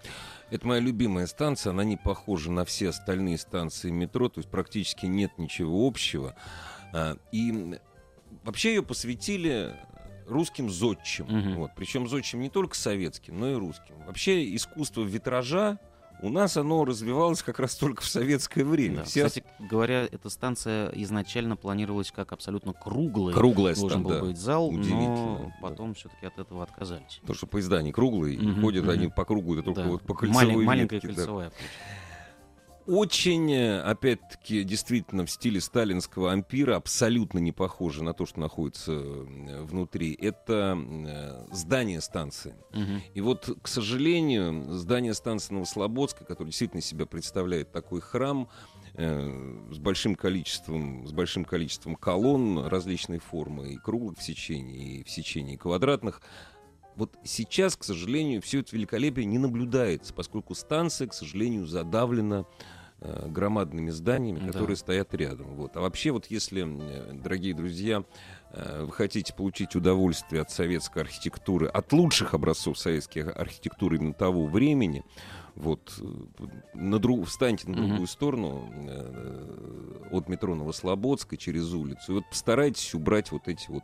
Это 0.51 0.67
моя 0.67 0.79
любимая 0.79 1.25
станция, 1.25 1.71
она 1.71 1.83
не 1.83 1.97
похожа 1.97 2.51
на 2.51 2.63
все 2.63 2.89
остальные 2.89 3.39
станции 3.39 3.89
метро, 3.89 4.29
то 4.29 4.39
есть 4.39 4.49
практически 4.51 5.07
нет 5.07 5.31
ничего 5.39 5.87
общего. 5.87 6.35
А, 6.93 7.17
И 7.31 7.79
вообще 8.43 8.75
ее 8.75 8.83
посвятили 8.83 9.75
русским 10.27 10.69
зодчим. 10.69 11.25
Мгм. 11.27 11.55
Вот. 11.55 11.71
Причем 11.75 12.07
зодчим 12.07 12.39
не 12.41 12.49
только 12.49 12.75
советским, 12.75 13.39
но 13.39 13.51
и 13.51 13.55
русским. 13.55 13.95
Вообще 14.05 14.55
искусство 14.55 15.03
витража 15.03 15.79
у 16.21 16.29
нас 16.29 16.55
оно 16.55 16.85
развивалось 16.85 17.43
как 17.43 17.59
раз 17.59 17.75
только 17.75 18.01
в 18.01 18.05
советское 18.05 18.63
время. 18.63 18.97
Да. 18.99 19.03
Все 19.03 19.25
Кстати 19.27 19.45
говоря, 19.59 20.03
эта 20.09 20.29
станция 20.29 20.89
изначально 20.91 21.57
планировалась 21.57 22.09
как 22.11 22.31
абсолютно 22.31 22.71
круглая. 22.73 23.35
круглая 23.35 23.75
Должен 23.75 24.01
был 24.03 24.19
быть 24.21 24.37
зал, 24.37 24.71
но 24.71 25.51
да. 25.51 25.55
потом 25.61 25.93
все-таки 25.93 26.25
от 26.25 26.39
этого 26.39 26.63
отказались. 26.63 27.17
Потому 27.21 27.35
что 27.35 27.47
поезда 27.47 27.81
не 27.81 27.91
круглые, 27.91 28.35
и 28.37 28.47
Мгм, 28.47 28.61
ходят 28.61 28.83
мгм. 28.85 28.93
они 28.93 29.07
по 29.09 29.25
кругу, 29.25 29.55
да 29.55 29.61
только 29.61 29.83
Да. 29.83 29.89
вот 29.89 30.03
по 30.03 30.13
Малень- 30.13 30.17
кольцевой 30.33 30.65
маленькая 30.65 30.95
ветке, 30.95 31.07
да. 31.09 31.15
кольцевая. 31.15 31.49
получается. 31.49 31.79
Очень, 32.87 33.51
э, 33.51 33.81
опять-таки, 33.81 34.63
действительно 34.63 35.25
в 35.25 35.31
стиле 35.31 35.59
сталинского 35.59 36.31
ампира, 36.31 36.75
абсолютно 36.75 37.39
не 37.39 37.51
похоже 37.51 38.03
на 38.03 38.13
то, 38.13 38.27
что 38.27 38.39
находится 38.39 38.91
э, 38.91 39.63
внутри. 39.63 40.13
Это 40.13 40.77
э, 40.77 41.47
здание 41.51 41.99
станции. 41.99 42.55
Мгм. 42.73 43.01
И 43.15 43.21
вот, 43.21 43.49
к 43.61 43.67
сожалению, 43.67 44.71
здание 44.73 45.15
станции 45.15 45.53
Новослободска, 45.53 46.25
которое 46.25 46.51
действительно 46.51 46.81
себя 46.81 47.05
представляет 47.05 47.71
такой 47.71 48.01
храм 48.01 48.49
с 48.97 49.77
большим 49.77 50.15
количеством, 50.15 51.05
с 51.05 51.11
большим 51.11 51.43
количеством 51.43 51.97
колонн 51.97 52.67
различной 52.67 53.19
формы, 53.19 53.73
и 53.73 53.75
круглых 53.75 54.17
в 54.17 54.23
сечении, 54.23 54.99
и 54.99 55.03
в 55.03 55.09
сечении 55.09 55.57
квадратных, 55.57 56.21
вот 56.95 57.17
сейчас, 57.23 57.75
к 57.75 57.83
сожалению, 57.83 58.41
все 58.41 58.59
это 58.61 58.75
великолепие 58.75 59.25
не 59.25 59.37
наблюдается, 59.37 60.13
поскольку 60.13 60.55
станция, 60.55 61.07
к 61.07 61.13
сожалению, 61.13 61.65
задавлена 61.67 62.45
э, 63.01 63.27
громадными 63.27 63.89
зданиями, 63.89 64.39
Да. 64.39 64.47
которые 64.53 64.77
стоят 64.77 65.13
рядом. 65.13 65.47
Вот. 65.55 65.75
А 65.75 65.81
вообще, 65.81 66.11
вот 66.11 66.27
если, 66.27 66.65
э, 66.65 67.13
дорогие 67.13 67.53
друзья, 67.53 68.03
э, 68.51 68.83
вы 68.85 68.91
хотите 68.93 69.33
получить 69.33 69.75
удовольствие 69.75 70.41
от 70.41 70.49
советской 70.49 71.03
архитектуры, 71.03 71.67
от 71.67 71.91
лучших 71.91 72.33
образцов 72.33 72.79
советской 72.79 73.23
архитектуры 73.23 73.97
именно 73.97 74.13
того 74.13 74.45
времени, 74.47 75.03
вот, 75.55 75.93
на 76.73 76.99
друг, 76.99 77.27
встаньте 77.27 77.69
на 77.69 77.75
другую 77.75 78.07
сторону 78.07 78.69
э, 78.73 80.07
от 80.11 80.29
метро 80.29 80.55
Новослободска 80.55 81.35
через 81.37 81.73
улицу, 81.73 82.11
и 82.11 82.15
вот 82.15 82.29
постарайтесь 82.29 82.93
убрать 82.93 83.31
вот 83.31 83.47
эти 83.49 83.69
вот 83.69 83.83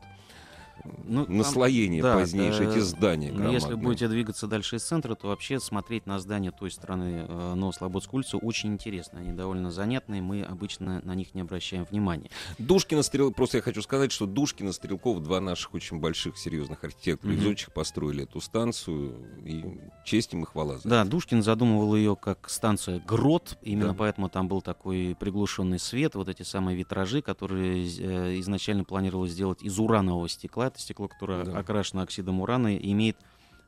Ну, 1.03 1.25
там- 1.25 1.37
наслоения 1.37 2.01
да, 2.01 2.19
э, 2.19 2.23
эти 2.23 2.79
здания 2.79 3.27
если 3.27 3.37
громадные. 3.37 3.75
будете 3.77 4.07
двигаться 4.07 4.47
дальше 4.47 4.77
из 4.77 4.83
центра, 4.83 5.15
то 5.15 5.27
вообще 5.27 5.59
смотреть 5.59 6.05
на 6.05 6.19
здания 6.19 6.51
той 6.51 6.71
стороны 6.71 7.25
э, 7.27 7.53
Новослободской 7.55 8.17
улицы 8.19 8.37
очень 8.37 8.73
интересно. 8.73 9.19
Они 9.19 9.31
довольно 9.33 9.71
занятные, 9.71 10.21
мы 10.21 10.43
обычно 10.43 11.01
на 11.03 11.15
них 11.15 11.33
не 11.35 11.41
обращаем 11.41 11.85
внимания. 11.89 12.29
Душкина 12.57 13.03
Стрел... 13.03 13.31
Просто 13.31 13.57
я 13.57 13.63
хочу 13.63 13.81
сказать, 13.81 14.11
что 14.11 14.25
Душкина 14.25 14.71
Стрелков, 14.71 15.21
два 15.21 15.39
наших 15.39 15.73
очень 15.73 15.99
больших, 15.99 16.37
серьезных 16.37 16.83
архитектора, 16.83 17.31
Мгм. 17.33 17.41
изотчих 17.41 17.73
построили 17.73 18.23
эту 18.23 18.39
станцию, 18.41 19.15
и 19.45 19.63
честь 20.05 20.33
им 20.33 20.43
и 20.43 20.45
хвала 20.45 20.77
за 20.77 20.87
Да, 20.89 21.01
это. 21.01 21.09
Душкин 21.11 21.43
задумывал 21.43 21.95
ее 21.95 22.15
как 22.15 22.49
станция 22.49 22.99
Грот, 22.99 23.57
именно 23.61 23.89
Да. 23.89 23.93
поэтому 23.95 24.29
там 24.29 24.47
был 24.47 24.61
такой 24.61 25.15
приглушенный 25.19 25.79
свет, 25.79 26.15
вот 26.15 26.29
эти 26.29 26.43
самые 26.43 26.77
витражи, 26.77 27.21
которые 27.21 27.85
э, 27.85 28.39
изначально 28.39 28.83
планировалось 28.83 29.31
сделать 29.31 29.61
из 29.63 29.77
уранового 29.79 30.27
стекла. 30.29 30.70
Это 30.71 30.79
стекло, 30.79 31.07
которое 31.09 31.43
Да. 31.43 31.57
окрашено 31.59 32.03
оксидом 32.03 32.39
урана, 32.41 32.75
имеет 32.77 33.17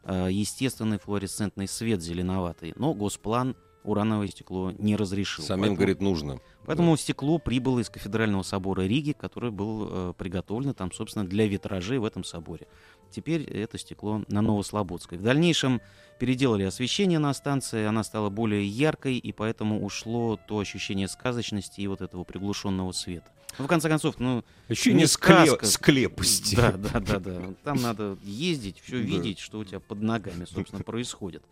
э, 0.05 0.27
естественный 0.31 0.99
флуоресцентный 0.99 1.65
свет 1.67 2.01
зеленоватый. 2.01 2.73
Но 2.75 2.93
госплан 2.93 3.55
урановое 3.85 4.27
стекло 4.27 4.71
не 4.77 4.95
разрешил. 4.97 5.43
Самим, 5.45 5.61
Поэтому- 5.61 5.77
говорит, 5.77 6.01
нужно. 6.01 6.39
Поэтому 6.65 6.95
стекло 6.97 7.37
прибыло 7.39 7.79
из 7.79 7.89
кафедрального 7.89 8.43
собора 8.43 8.81
Риги, 8.81 9.13
который 9.13 9.51
был 9.51 9.87
э, 9.89 10.13
приготовлен 10.17 10.73
там, 10.73 10.91
собственно, 10.91 11.25
для 11.25 11.47
витражей 11.47 11.99
в 11.99 12.05
этом 12.05 12.23
соборе. 12.25 12.67
Теперь 13.11 13.43
это 13.43 13.77
стекло 13.77 14.23
на 14.27 14.41
Новослободской. 14.41 15.17
В 15.17 15.21
дальнейшем 15.21 15.79
переделали 16.19 16.63
освещение 16.63 17.19
на 17.19 17.33
станции, 17.33 17.85
она 17.85 18.03
стала 18.03 18.29
более 18.29 18.65
яркой, 18.67 19.17
и 19.17 19.31
поэтому 19.31 19.85
ушло 19.85 20.37
то 20.47 20.59
ощущение 20.59 21.07
сказочности 21.07 21.79
и 21.81 21.87
вот 21.87 22.01
этого 22.01 22.23
приглушенного 22.23 22.91
света. 22.93 23.29
Ну, 23.59 23.65
в 23.65 23.67
конце 23.67 23.89
концов, 23.89 24.15
ну, 24.19 24.43
Еще 24.69 24.93
не 24.93 25.05
сказка. 25.05 25.65
склепости. 25.65 26.55
да, 26.55 26.71
да, 26.71 26.99
да, 26.99 27.19
да. 27.19 27.41
Там 27.63 27.77
надо 27.81 28.17
ездить, 28.23 28.79
все 28.83 28.97
видеть, 28.97 29.39
что 29.39 29.59
у 29.59 29.63
тебя 29.63 29.79
под 29.79 30.01
ногами, 30.01 30.45
собственно, 30.45 30.83
происходит. 30.83 31.43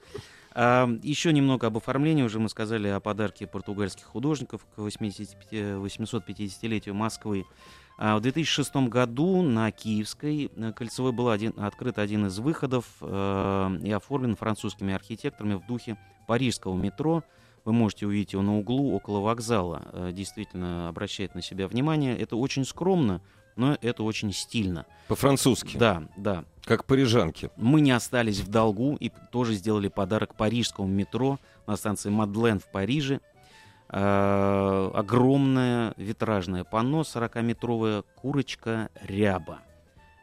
А, 0.54 0.90
еще 1.04 1.32
немного 1.32 1.68
об 1.68 1.78
оформлении. 1.78 2.24
Уже 2.24 2.40
мы 2.40 2.50
сказали 2.50 2.88
о 2.88 3.00
подарке 3.00 3.48
португальских 3.48 4.06
художников 4.06 4.66
к 4.76 4.80
85 4.80 5.52
850-летию 5.52 6.94
Москвы. 6.96 7.46
А 7.98 8.18
в 8.18 8.22
2006 8.22 8.76
году 8.88 9.44
на 9.44 9.72
Киевской 9.72 10.52
э, 10.56 10.74
кольцевой 10.74 11.12
был 11.12 11.30
один, 11.30 11.54
открыт 11.58 12.00
один 12.00 12.26
из 12.26 12.40
выходов 12.40 12.86
э, 13.02 13.78
и 13.84 13.92
оформлен 13.92 14.36
французскими 14.36 14.94
архитекторами 14.94 15.54
в 15.54 15.68
духе 15.68 15.98
парижского 16.28 16.76
метро. 16.76 17.24
Вы 17.64 17.74
можете 17.74 18.08
увидеть 18.08 18.34
его 18.34 18.42
на 18.42 18.58
углу 18.58 18.94
около 18.96 19.20
вокзала. 19.20 19.84
Э, 19.94 20.12
Действительно 20.12 20.90
обращает 20.90 21.36
на 21.36 21.42
себя 21.42 21.68
внимание. 21.68 22.18
Это 22.18 22.36
очень 22.36 22.66
скромно, 22.66 23.22
но 23.56 23.78
это 23.82 24.04
очень 24.04 24.34
стильно. 24.34 24.86
По-французски. 25.08 25.78
Да, 25.78 26.04
да. 26.18 26.44
Как 26.64 26.86
парижанки. 26.86 27.52
Мы 27.58 27.82
не 27.82 27.92
остались 27.92 28.40
в 28.40 28.48
долгу 28.50 28.96
и 29.00 29.12
тоже 29.32 29.54
сделали 29.54 29.88
подарок 29.90 30.36
парижскому 30.36 30.88
метро 30.88 31.40
на 31.68 31.76
станции 31.76 32.10
Мадлен 32.10 32.60
в 32.60 32.66
Париже. 32.72 33.20
Э, 33.90 34.92
огромное 34.94 35.94
витражное 35.98 36.64
панно 36.64 37.02
40-метровая 37.02 38.04
курочка 38.16 38.90
ряба. 39.04 39.60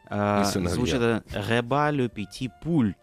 Э, 0.09 0.43
сыновья. 0.45 0.75
звучит 0.75 0.95
это 0.95 1.23
«Реба 1.47 1.91
le 1.91 2.09
petit 2.09 2.49
poule». 2.63 2.95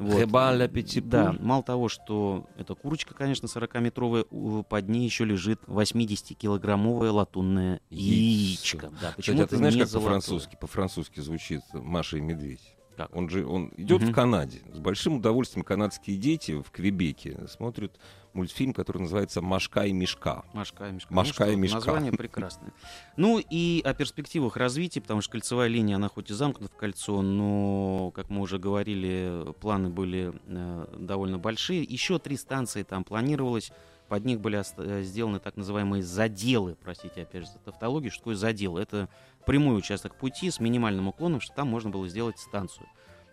Реба 0.00 0.52
le 0.52 0.68
petit 0.68 1.00
Да, 1.02 1.36
мало 1.40 1.62
того, 1.62 1.88
что 1.88 2.46
эта 2.56 2.74
курочка, 2.74 3.14
конечно, 3.14 3.46
40-метровая, 3.46 4.24
у- 4.30 4.62
под 4.62 4.88
ней 4.88 5.04
еще 5.04 5.24
лежит 5.24 5.60
80-килограммовое 5.66 7.10
латунное 7.10 7.80
Яичко. 7.90 8.76
яичко. 8.76 8.78
Да, 8.90 8.96
Кстати, 8.96 9.16
почему 9.16 9.42
а 9.42 9.46
ты 9.46 9.56
знаешь, 9.56 9.74
не 9.74 9.80
как 9.82 9.90
по-французски? 9.92 10.56
По-французски 10.60 11.20
звучит 11.20 11.62
Маша 11.72 12.16
и 12.16 12.20
Медведь. 12.20 12.76
Как? 13.00 13.16
Он 13.16 13.28
же 13.30 13.46
он 13.46 13.72
идет 13.76 14.02
Мгм. 14.02 14.10
в 14.10 14.14
Канаде. 14.14 14.60
С 14.72 14.78
большим 14.78 15.16
удовольствием 15.16 15.64
канадские 15.64 16.16
дети 16.18 16.52
в 16.60 16.70
Квебеке 16.70 17.46
смотрят 17.48 17.98
мультфильм, 18.34 18.72
который 18.74 18.98
называется 19.02 19.40
«Машка 19.40 19.86
и 19.86 19.92
мешка». 19.92 20.44
Машка 20.52 20.88
и 20.88 20.92
Мишка. 20.92 21.12
Машка 21.12 21.44
Ну 21.46 21.50
и 21.50 21.52
что, 21.52 21.60
Мишка. 21.60 21.76
Название 21.76 22.12
прекрасное. 22.12 22.72
Ну 23.16 23.38
и 23.38 23.80
о 23.84 23.94
перспективах 23.94 24.56
развития, 24.56 25.00
потому 25.00 25.20
что 25.22 25.32
кольцевая 25.32 25.68
линия, 25.68 25.96
она 25.96 26.08
хоть 26.08 26.30
и 26.30 26.34
замкнута 26.34 26.72
в 26.72 26.76
кольцо, 26.76 27.22
но, 27.22 28.12
как 28.14 28.28
мы 28.30 28.42
уже 28.42 28.58
говорили, 28.58 29.52
планы 29.60 29.88
были 29.88 30.32
э, 30.46 30.86
довольно 30.98 31.38
большие. 31.38 31.82
Еще 31.82 32.18
три 32.18 32.36
станции 32.36 32.82
там 32.82 33.02
планировалось. 33.04 33.72
Под 34.08 34.24
них 34.24 34.40
были 34.40 34.60
э, 34.76 35.02
сделаны 35.02 35.38
так 35.38 35.56
называемые 35.56 36.02
заделы, 36.02 36.76
простите 36.82 37.22
опять 37.22 37.44
же 37.44 37.48
за 37.52 37.58
тавтологию. 37.60 38.10
Что 38.10 38.20
такое 38.20 38.34
задел? 38.36 38.76
Это 38.76 39.08
прямой 39.46 39.78
участок 39.78 40.16
пути 40.16 40.50
с 40.50 40.60
минимальным 40.60 41.08
уклоном, 41.08 41.40
что 41.40 41.54
там 41.54 41.68
можно 41.68 41.90
было 41.90 42.08
сделать 42.08 42.38
станцию. 42.38 42.86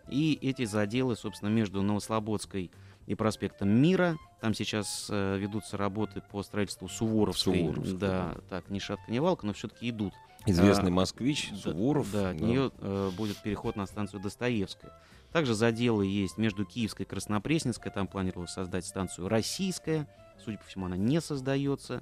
И 0.10 0.38
эти 0.42 0.66
заделы, 0.66 1.16
собственно, 1.16 1.50
между 1.50 1.82
Новослободской 1.82 2.72
и 3.08 3.16
проспектом 3.16 3.70
Мира. 3.70 4.18
Там 4.42 4.54
сейчас 4.54 5.08
э, 5.10 5.38
ведутся 5.38 5.78
работы 5.78 6.22
по 6.32 6.44
строительству 6.44 6.88
Суворовской. 6.88 7.60
Суворовской, 7.60 7.98
да, 7.98 8.36
так, 8.50 8.70
ни 8.70 8.80
шатка, 8.80 9.12
ни 9.12 9.20
валка, 9.20 9.46
но 9.46 9.54
все-таки 9.54 9.90
идут. 9.90 10.14
Известный 10.46 10.92
А, 10.92 10.94
москвич, 10.94 11.50
Да, 11.52 11.58
Суворов. 11.72 12.12
Да, 12.12 12.30
от 12.30 12.40
нее 12.40 12.72
э, 12.80 13.12
будет 13.18 13.38
переход 13.42 13.76
на 13.76 13.86
станцию 13.86 14.22
Достоевская. 14.22 14.94
Также 15.32 15.54
заделы 15.56 16.06
есть 16.06 16.38
между 16.38 16.64
Киевской 16.66 17.02
и 17.02 17.06
Краснопресненской. 17.06 17.92
Там 17.92 18.08
планировалось 18.08 18.52
создать 18.52 18.86
станцию 18.86 19.28
Российская. 19.28 20.08
Судя 20.44 20.58
по 20.58 20.66
всему, 20.66 20.86
она 20.86 20.96
не 20.96 21.20
создается. 21.20 22.02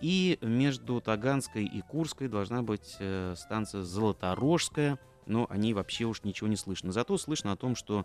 И 0.00 0.38
между 0.40 1.00
Таганской 1.00 1.64
и 1.64 1.82
Курской 1.82 2.28
должна 2.28 2.62
быть 2.62 2.96
э, 2.98 3.34
станция 3.36 3.82
Золоторожская. 3.82 4.98
Но 5.26 5.46
о 5.48 5.56
ней 5.56 5.74
вообще 5.74 6.04
уж 6.04 6.22
ничего 6.24 6.48
не 6.48 6.56
слышно. 6.56 6.92
Зато 6.92 7.16
слышно 7.18 7.52
о 7.52 7.56
том, 7.56 7.76
что 7.76 8.04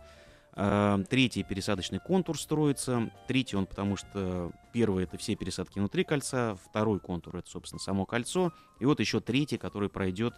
э, 0.54 1.04
третий 1.08 1.42
пересадочный 1.42 1.98
контур 1.98 2.38
строится. 2.38 3.10
Третий 3.26 3.56
он, 3.56 3.66
потому 3.66 3.96
что 3.96 4.52
первый 4.72 5.04
это 5.04 5.16
все 5.16 5.34
пересадки 5.34 5.78
внутри 5.78 6.04
кольца, 6.04 6.56
второй 6.68 7.00
контур 7.00 7.36
это, 7.36 7.48
собственно, 7.48 7.80
само 7.80 8.04
кольцо. 8.04 8.52
И 8.78 8.84
вот 8.84 9.00
еще 9.00 9.20
третий, 9.20 9.56
который 9.56 9.88
пройдет 9.88 10.34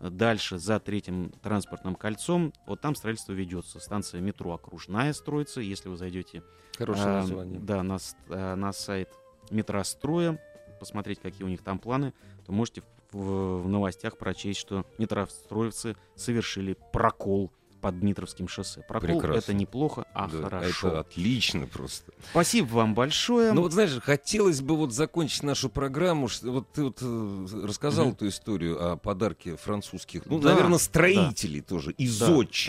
дальше 0.00 0.58
за 0.58 0.80
третьим 0.80 1.30
транспортным 1.42 1.94
кольцом. 1.94 2.52
Вот 2.66 2.80
там 2.80 2.94
строительство 2.94 3.32
ведется. 3.32 3.80
Станция 3.80 4.20
метро 4.20 4.52
окружная 4.52 5.12
строится. 5.12 5.60
Если 5.60 5.88
вы 5.88 5.96
зайдете 5.96 6.42
Хорошее 6.78 7.06
название. 7.06 7.60
Да, 7.60 7.82
на, 7.82 7.98
а, 8.28 8.56
на 8.56 8.72
сайт 8.72 9.10
метростроя, 9.50 10.40
посмотреть, 10.80 11.20
какие 11.20 11.44
у 11.44 11.48
них 11.48 11.62
там 11.62 11.78
планы, 11.78 12.12
то 12.44 12.52
можете 12.52 12.82
в, 13.12 13.62
в 13.62 13.68
новостях 13.68 14.18
прочесть, 14.18 14.58
что 14.58 14.84
метростроевцы 14.98 15.96
совершили 16.16 16.76
прокол 16.92 17.52
под 17.80 17.98
Дмитровским 17.98 18.46
шоссе. 18.46 18.82
Прокол 18.86 19.08
Прекрасно. 19.20 19.38
это 19.38 19.54
неплохо, 19.54 20.04
а 20.12 20.28
Да, 20.28 20.42
хорошо. 20.42 20.88
Это 20.88 21.00
отлично 21.00 21.66
просто. 21.66 22.12
Спасибо 22.30 22.66
вам 22.74 22.94
большое. 22.94 23.52
Ну 23.52 23.62
вот 23.62 23.72
знаешь, 23.72 23.98
хотелось 24.02 24.60
бы 24.60 24.76
вот 24.76 24.92
закончить 24.92 25.42
нашу 25.44 25.70
программу. 25.70 26.28
что- 26.28 26.50
Вот 26.52 26.70
ты 26.72 26.82
вот 26.84 26.98
э, 27.00 27.46
рассказал 27.64 28.06
Мгм. 28.06 28.14
эту 28.16 28.28
историю 28.28 28.92
о 28.92 28.96
подарке 28.96 29.56
французских, 29.56 30.26
ну, 30.26 30.38
Да, 30.40 30.50
наверное, 30.50 30.78
строителей 30.78 31.62
тоже, 31.62 31.92
и 31.92 32.06
Да, 32.06 32.26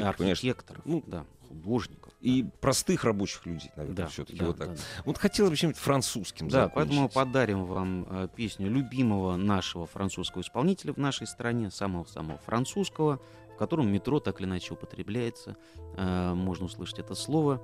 архитекторов, 0.08 0.82
Ну, 0.86 1.04
да, 1.06 1.26
художников. 1.50 2.01
И 2.22 2.46
простых 2.62 3.04
рабочих 3.04 3.46
людей, 3.46 3.72
наверное, 3.76 3.96
Да, 3.98 4.08
все-таки 4.08 4.38
да, 4.40 4.46
вот 4.46 4.58
так. 4.58 4.68
да, 4.70 4.74
да. 4.76 4.82
Вот 5.06 5.18
хотелось 5.18 5.50
бы 5.52 5.58
чем-нибудь 5.58 5.82
французским 5.82 6.48
Да, 6.50 6.66
закончить. 6.66 6.76
поэтому 6.76 7.02
мы 7.02 7.10
подарим 7.10 7.66
вам 7.66 8.08
э, 8.10 8.28
песню 8.36 8.70
любимого 8.70 9.36
нашего 9.38 9.88
французского 9.88 10.42
исполнителя 10.42 10.94
в 10.94 10.98
нашей 10.98 11.26
стране, 11.28 11.72
самого-самого 11.72 12.38
французского, 12.46 13.20
в 13.54 13.58
котором 13.58 13.92
метро 13.92 14.20
так 14.20 14.40
или 14.40 14.48
иначе 14.48 14.74
употребляется. 14.76 15.58
Э, 15.98 16.34
можно 16.36 16.66
услышать 16.66 17.00
это 17.00 17.16
слово. 17.16 17.62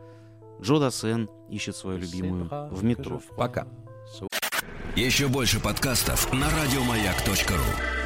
Джо 0.59 0.79
Дассен 0.79 1.29
ищет 1.49 1.75
свою 1.75 1.99
любимую 1.99 2.49
в 2.71 2.83
метро. 2.83 3.21
Пока. 3.37 3.67
Еще 4.95 5.27
больше 5.27 5.59
подкастов 5.61 6.33
на 6.33 6.49
радиомаяк.ру. 6.49 7.96